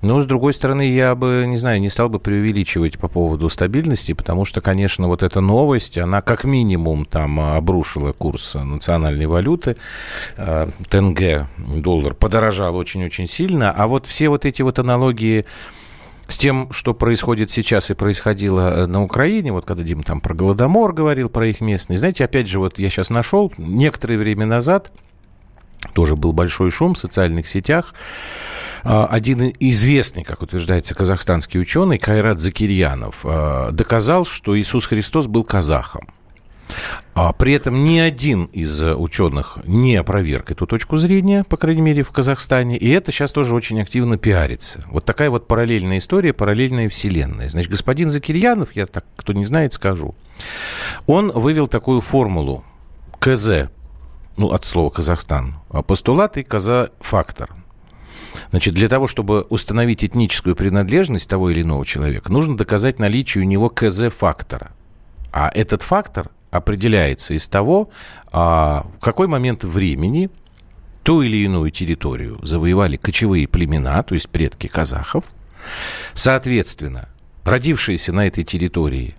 Но, 0.00 0.20
с 0.20 0.26
другой 0.26 0.54
стороны, 0.54 0.90
я 0.90 1.14
бы, 1.14 1.44
не 1.46 1.58
знаю, 1.58 1.82
не 1.82 1.90
стал 1.90 2.08
бы 2.08 2.18
преувеличивать 2.18 2.98
по 2.98 3.08
поводу 3.08 3.50
стабильности, 3.50 4.14
потому 4.14 4.46
что, 4.46 4.62
конечно, 4.62 5.06
вот 5.06 5.22
эта 5.22 5.42
новость, 5.42 5.98
она 5.98 6.22
как 6.22 6.44
минимум 6.44 7.04
там 7.04 7.38
обрушила 7.38 8.12
курс 8.12 8.54
национальной 8.54 9.26
валюты. 9.26 9.76
А, 10.38 10.70
ТНГ, 10.88 11.46
доллар, 11.76 12.14
подорожал 12.14 12.74
очень-очень 12.76 13.26
сильно. 13.26 13.70
А 13.70 13.86
вот 13.86 14.06
все 14.06 14.30
вот 14.30 14.46
эти 14.46 14.62
вот 14.62 14.78
аналогии 14.78 15.44
с 16.32 16.38
тем, 16.38 16.72
что 16.72 16.94
происходит 16.94 17.50
сейчас 17.50 17.90
и 17.90 17.94
происходило 17.94 18.60
э, 18.60 18.86
на 18.86 19.02
Украине, 19.02 19.52
вот 19.52 19.64
когда 19.64 19.82
Дима 19.82 20.02
там 20.02 20.20
про 20.20 20.34
Голодомор 20.34 20.92
говорил, 20.92 21.28
про 21.28 21.46
их 21.46 21.60
местные, 21.60 21.98
знаете, 21.98 22.24
опять 22.24 22.48
же, 22.48 22.58
вот 22.58 22.78
я 22.78 22.90
сейчас 22.90 23.10
нашел, 23.10 23.52
некоторое 23.58 24.16
время 24.16 24.46
назад 24.46 24.92
тоже 25.94 26.16
был 26.16 26.32
большой 26.32 26.70
шум 26.70 26.94
в 26.94 26.98
социальных 26.98 27.46
сетях, 27.46 27.94
а, 28.82 29.06
один 29.06 29.52
известный, 29.60 30.24
как 30.24 30.42
утверждается, 30.42 30.94
казахстанский 30.94 31.60
ученый 31.60 31.98
Кайрат 31.98 32.40
Закирьянов 32.40 33.20
а, 33.24 33.70
доказал, 33.70 34.24
что 34.24 34.58
Иисус 34.58 34.86
Христос 34.86 35.26
был 35.26 35.44
казахом. 35.44 36.08
А 37.14 37.32
при 37.34 37.52
этом 37.52 37.84
ни 37.84 37.98
один 37.98 38.44
из 38.46 38.82
ученых 38.82 39.58
не 39.64 39.96
опроверг 39.96 40.50
эту 40.50 40.66
точку 40.66 40.96
зрения, 40.96 41.44
по 41.44 41.58
крайней 41.58 41.82
мере, 41.82 42.02
в 42.02 42.10
Казахстане. 42.10 42.78
И 42.78 42.88
это 42.88 43.12
сейчас 43.12 43.32
тоже 43.32 43.54
очень 43.54 43.80
активно 43.80 44.16
пиарится. 44.16 44.82
Вот 44.86 45.04
такая 45.04 45.28
вот 45.28 45.46
параллельная 45.46 45.98
история, 45.98 46.32
параллельная 46.32 46.88
вселенная. 46.88 47.50
Значит, 47.50 47.70
господин 47.70 48.08
Закирьянов, 48.08 48.74
я 48.74 48.86
так, 48.86 49.04
кто 49.16 49.34
не 49.34 49.44
знает, 49.44 49.74
скажу, 49.74 50.14
он 51.06 51.30
вывел 51.30 51.66
такую 51.66 52.00
формулу 52.00 52.64
КЗ, 53.18 53.68
ну, 54.38 54.50
от 54.50 54.64
слова 54.64 54.88
Казахстан, 54.88 55.56
постулат 55.86 56.38
и 56.38 56.42
каза-фактор. 56.42 57.50
Значит, 58.50 58.72
для 58.72 58.88
того, 58.88 59.06
чтобы 59.06 59.42
установить 59.42 60.02
этническую 60.02 60.56
принадлежность 60.56 61.28
того 61.28 61.50
или 61.50 61.60
иного 61.60 61.84
человека, 61.84 62.32
нужно 62.32 62.56
доказать 62.56 62.98
наличие 62.98 63.44
у 63.44 63.46
него 63.46 63.68
КЗ-фактора. 63.68 64.72
А 65.30 65.50
этот 65.54 65.82
фактор 65.82 66.30
определяется 66.52 67.34
из 67.34 67.48
того, 67.48 67.90
а, 68.30 68.86
в 68.98 69.00
какой 69.00 69.26
момент 69.26 69.64
времени 69.64 70.30
ту 71.02 71.22
или 71.22 71.38
иную 71.38 71.72
территорию 71.72 72.38
завоевали 72.42 72.96
кочевые 72.96 73.48
племена, 73.48 74.02
то 74.04 74.14
есть 74.14 74.28
предки 74.28 74.68
казахов. 74.68 75.24
Соответственно, 76.12 77.08
родившиеся 77.44 78.12
на 78.12 78.26
этой 78.26 78.44
территории 78.44 79.16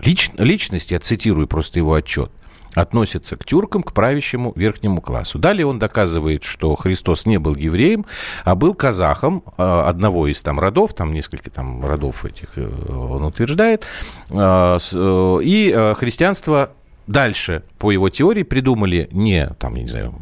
лич, 0.00 0.30
личность, 0.36 0.90
я 0.90 1.00
цитирую 1.00 1.48
просто 1.48 1.78
его 1.78 1.94
отчет, 1.94 2.30
относятся 2.80 3.36
к 3.36 3.44
тюркам, 3.44 3.82
к 3.82 3.92
правящему 3.92 4.52
верхнему 4.54 5.00
классу. 5.00 5.38
Далее 5.38 5.66
он 5.66 5.78
доказывает, 5.78 6.44
что 6.44 6.74
Христос 6.76 7.26
не 7.26 7.38
был 7.38 7.56
евреем, 7.56 8.06
а 8.44 8.54
был 8.54 8.74
казахом 8.74 9.42
а, 9.56 9.88
одного 9.88 10.26
из 10.28 10.42
там 10.42 10.60
родов, 10.60 10.94
там 10.94 11.12
несколько 11.12 11.50
там 11.50 11.84
родов 11.84 12.24
этих 12.24 12.56
э, 12.56 12.68
он 12.88 13.24
утверждает, 13.24 13.84
а, 14.30 14.78
э, 14.78 15.40
и 15.42 15.94
христианство 15.96 16.70
дальше, 17.06 17.62
по 17.78 17.90
его 17.90 18.08
теории, 18.08 18.42
придумали 18.42 19.08
не, 19.12 19.48
там, 19.58 19.74
я 19.74 19.82
не 19.82 19.88
знаю, 19.88 20.14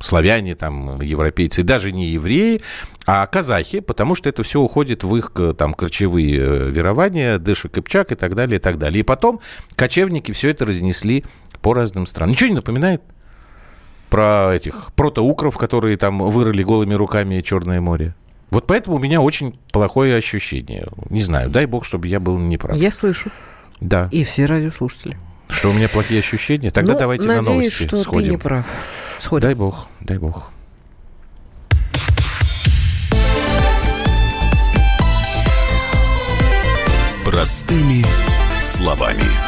славяне, 0.00 0.54
там, 0.54 1.00
европейцы, 1.00 1.62
даже 1.62 1.92
не 1.92 2.06
евреи, 2.06 2.60
а 3.06 3.26
казахи, 3.26 3.80
потому 3.80 4.14
что 4.14 4.28
это 4.28 4.42
все 4.42 4.60
уходит 4.60 5.04
в 5.04 5.16
их 5.16 5.32
там 5.56 5.74
корчевые 5.74 6.38
э, 6.38 6.70
верования, 6.70 7.38
Дыша 7.38 7.68
Кыпчак 7.68 8.12
и 8.12 8.14
так 8.14 8.34
далее, 8.34 8.58
и 8.58 8.60
так 8.60 8.78
далее. 8.78 9.00
И 9.00 9.02
потом 9.02 9.40
кочевники 9.74 10.32
все 10.32 10.50
это 10.50 10.66
разнесли 10.66 11.24
по 11.60 11.74
разным 11.74 12.06
странам. 12.06 12.32
Ничего 12.32 12.50
не 12.50 12.56
напоминает? 12.56 13.02
Про 14.10 14.54
этих 14.54 14.92
протоукров, 14.94 15.58
которые 15.58 15.96
там 15.96 16.18
вырыли 16.18 16.62
голыми 16.62 16.94
руками 16.94 17.40
Черное 17.40 17.80
море. 17.80 18.14
Вот 18.50 18.66
поэтому 18.66 18.96
у 18.96 18.98
меня 18.98 19.20
очень 19.20 19.58
плохое 19.72 20.16
ощущение. 20.16 20.88
Не 21.10 21.20
знаю, 21.20 21.50
дай 21.50 21.66
бог, 21.66 21.84
чтобы 21.84 22.08
я 22.08 22.18
был 22.18 22.38
неправ. 22.38 22.76
Я 22.76 22.90
слышу. 22.90 23.30
Да. 23.80 24.08
И 24.10 24.24
все 24.24 24.46
радиослушатели. 24.46 25.18
Что 25.48 25.70
у 25.70 25.72
меня 25.72 25.88
плохие 25.88 26.20
ощущения? 26.20 26.70
Тогда 26.70 26.94
ну, 26.94 26.98
давайте 26.98 27.26
надеюсь, 27.26 27.46
на 27.46 27.52
новости 27.52 27.86
что 27.86 27.96
сходим. 27.96 28.24
ты 28.24 28.30
не 28.32 28.36
прав. 28.36 28.66
Сходим. 29.18 29.48
Дай 29.48 29.54
бог, 29.54 29.88
дай 30.00 30.18
бог. 30.18 30.50
Простыми 37.24 38.04
словами. 38.60 39.47